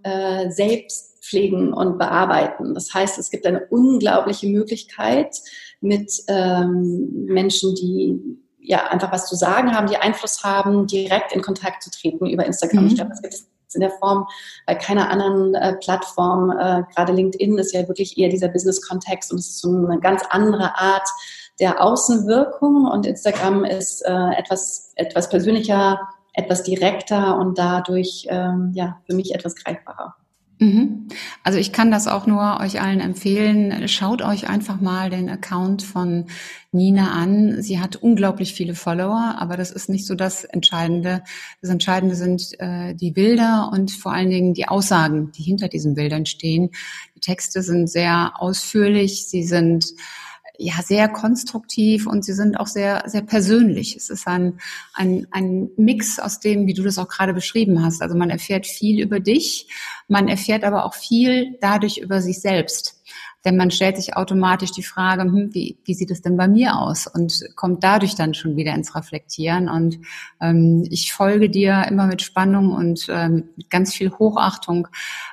selbst 0.49 1.25
pflegen 1.25 1.73
und 1.73 1.99
bearbeiten. 1.99 2.73
Das 2.73 2.95
heißt, 2.95 3.19
es 3.19 3.31
gibt 3.31 3.47
eine 3.47 3.67
unglaubliche 3.67 4.47
Möglichkeit 4.47 5.41
mit 5.81 6.13
ähm, 6.29 7.25
Menschen, 7.27 7.75
die 7.75 8.42
ja 8.63 8.87
einfach 8.87 9.13
was 9.13 9.27
zu 9.27 9.35
sagen 9.35 9.75
haben, 9.75 9.87
die 9.87 9.97
Einfluss 9.97 10.43
haben, 10.45 10.87
direkt 10.87 11.33
in 11.33 11.43
Kontakt 11.43 11.83
zu 11.83 11.91
treten 11.91 12.27
über 12.27 12.47
Instagram. 12.47 12.85
Mhm. 12.85 12.89
Ich 12.89 12.95
glaube, 12.97 13.11
das 13.11 13.23
gibt 13.23 13.35
es 13.35 13.47
in 13.75 13.81
der 13.81 13.91
Form 13.91 14.27
bei 14.67 14.75
keiner 14.75 15.11
anderen 15.11 15.55
äh, 15.55 15.75
Plattform. 15.77 16.51
Äh, 16.51 16.83
gerade 16.95 17.13
LinkedIn 17.13 17.59
ist 17.59 17.73
ja 17.73 17.89
wirklich 17.89 18.19
eher 18.19 18.29
dieser 18.29 18.49
Business-Kontext 18.49 19.33
und 19.33 19.39
es 19.39 19.49
ist 19.49 19.61
so 19.61 19.71
eine 19.71 19.99
ganz 20.01 20.23
andere 20.31 20.77
Art 20.79 21.09
der 21.61 21.83
Außenwirkung 21.83 22.87
und 22.87 23.07
Instagram 23.07 23.65
ist 23.65 24.03
äh, 24.03 24.31
etwas, 24.37 24.93
etwas 24.97 25.29
persönlicher, 25.29 26.01
etwas 26.35 26.63
direkter 26.63 27.39
und 27.39 27.59
dadurch 27.59 28.27
ähm, 28.31 28.73
ja 28.75 28.99
für 29.07 29.15
mich 29.15 29.35
etwas 29.35 29.55
greifbarer. 29.55 30.15
Mhm. 30.63 31.09
Also 31.43 31.59
ich 31.59 31.73
kann 31.73 31.91
das 31.91 32.07
auch 32.07 32.29
nur 32.29 32.61
euch 32.61 32.81
allen 32.81 33.01
empfehlen. 33.01 33.89
Schaut 33.89 34.23
euch 34.23 34.49
einfach 34.49 34.81
mal 34.81 35.11
den 35.11 35.29
Account 35.29 35.83
von 35.83 36.27
Nina 36.71 37.11
an. 37.11 37.61
Sie 37.63 37.81
hat 37.81 37.97
unglaublich 37.97 38.55
viele 38.55 38.77
Follower, 38.77 39.35
aber 39.39 39.57
das 39.57 39.73
ist 39.73 39.89
nicht 39.89 40.07
so 40.07 40.15
das 40.15 40.45
Entscheidende. 40.45 41.25
Das 41.63 41.71
Entscheidende 41.71 42.15
sind 42.15 42.53
äh, 42.61 42.95
die 42.95 43.11
Bilder 43.11 43.71
und 43.73 43.91
vor 43.91 44.13
allen 44.13 44.31
Dingen 44.31 44.55
die 44.55 44.69
Aussagen, 44.69 45.33
die 45.33 45.43
hinter 45.43 45.67
diesen 45.67 45.97
Bildern 45.97 46.27
stehen. 46.27 46.71
Die 47.17 47.21
Texte 47.21 47.63
sind 47.63 47.91
sehr 47.91 48.35
ausführlich, 48.37 49.27
sie 49.27 49.43
sind 49.43 49.87
ja 50.63 50.83
sehr 50.83 51.09
konstruktiv 51.09 52.07
und 52.07 52.25
sie 52.25 52.33
sind 52.33 52.59
auch 52.59 52.67
sehr 52.67 53.03
sehr 53.07 53.23
persönlich. 53.23 53.97
Es 53.97 54.11
ist 54.11 54.27
ein, 54.27 54.61
ein 54.95 55.27
ein 55.31 55.71
Mix 55.77 56.19
aus 56.19 56.41
dem, 56.41 56.67
wie 56.67 56.75
du 56.75 56.83
das 56.83 56.99
auch 56.99 57.09
gerade 57.09 57.35
beschrieben 57.35 57.85
hast. 57.85 58.03
Also 58.03 58.17
man 58.17 58.31
erfährt 58.31 58.67
viel 58.67 59.01
über 59.01 59.21
dich, 59.21 59.69
man 60.09 60.29
erfährt 60.29 60.65
aber 60.65 60.85
auch 60.85 60.95
viel 60.95 61.59
dadurch 61.61 61.99
über 61.99 62.21
sich 62.21 62.41
selbst. 62.41 63.03
Denn 63.45 63.57
man 63.57 63.71
stellt 63.71 63.97
sich 63.97 64.17
automatisch 64.17 64.71
die 64.71 64.85
Frage, 64.85 65.23
hm, 65.23 65.53
wie, 65.53 65.79
wie 65.85 65.95
sieht 65.95 66.11
es 66.11 66.23
denn 66.23 66.37
bei 66.37 66.47
mir 66.47 66.79
aus? 66.79 67.07
Und 67.07 67.43
kommt 67.57 67.83
dadurch 67.83 68.15
dann 68.15 68.35
schon 68.35 68.57
wieder 68.57 68.75
ins 68.75 68.95
Reflektieren. 68.95 69.69
Und 69.69 69.99
ähm, 70.41 70.87
ich 70.91 71.13
folge 71.13 71.51
dir 71.51 71.85
immer 71.89 72.07
mit 72.07 72.23
Spannung 72.23 72.73
und 72.73 73.09
äh, 73.09 73.29
mit 73.29 73.69
ganz 73.71 73.95
viel 73.95 74.13
Hochachtung, 74.13 74.89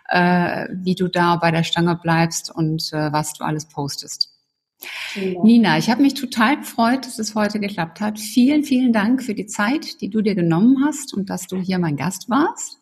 äh, 0.07 0.67
wie 0.71 0.95
du 0.95 1.07
da 1.07 1.35
bei 1.35 1.51
der 1.51 1.63
Stange 1.63 1.95
bleibst 2.01 2.53
und 2.53 2.91
äh, 2.93 3.11
was 3.11 3.33
du 3.33 3.43
alles 3.43 3.65
postest. 3.65 4.38
Ja. 5.15 5.43
Nina, 5.43 5.77
ich 5.77 5.89
habe 5.89 6.01
mich 6.01 6.13
total 6.13 6.57
gefreut, 6.57 7.05
dass 7.05 7.19
es 7.19 7.35
heute 7.35 7.59
geklappt 7.59 7.99
hat. 7.99 8.19
Vielen, 8.19 8.63
vielen 8.63 8.93
Dank 8.93 9.23
für 9.23 9.33
die 9.33 9.47
Zeit, 9.47 10.01
die 10.01 10.09
du 10.09 10.21
dir 10.21 10.35
genommen 10.35 10.85
hast 10.85 11.13
und 11.13 11.29
dass 11.29 11.47
du 11.47 11.57
hier 11.57 11.79
mein 11.79 11.97
Gast 11.97 12.29
warst. 12.29 12.79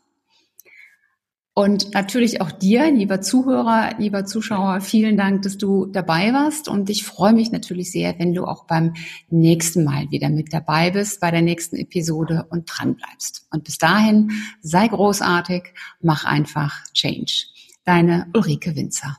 Und 1.58 1.96
natürlich 1.96 2.40
auch 2.40 2.52
dir, 2.52 2.92
lieber 2.92 3.20
Zuhörer, 3.20 3.96
lieber 3.98 4.26
Zuschauer, 4.26 4.80
vielen 4.80 5.18
Dank, 5.18 5.42
dass 5.42 5.58
du 5.58 5.88
dabei 5.88 6.32
warst. 6.32 6.68
Und 6.68 6.88
ich 6.92 7.04
freue 7.04 7.34
mich 7.34 7.52
natürlich 7.52 7.92
sehr, 7.92 8.20
wenn 8.20 8.36
du 8.36 8.46
auch 8.46 8.68
beim 8.68 8.94
nächsten 9.32 9.84
Mal 9.84 10.12
wieder 10.12 10.30
mit 10.30 10.54
dabei 10.54 10.92
bist, 10.92 11.20
bei 11.20 11.32
der 11.32 11.42
nächsten 11.42 11.76
Episode 11.78 12.46
und 12.52 12.66
dran 12.66 12.96
bleibst. 12.96 13.48
Und 13.50 13.64
bis 13.64 13.80
dahin, 13.80 14.34
sei 14.62 14.88
großartig, 14.88 15.74
mach 16.00 16.26
einfach 16.26 16.84
Change. 16.94 17.48
Deine 17.86 18.28
Ulrike 18.36 18.76
Winzer. 18.76 19.18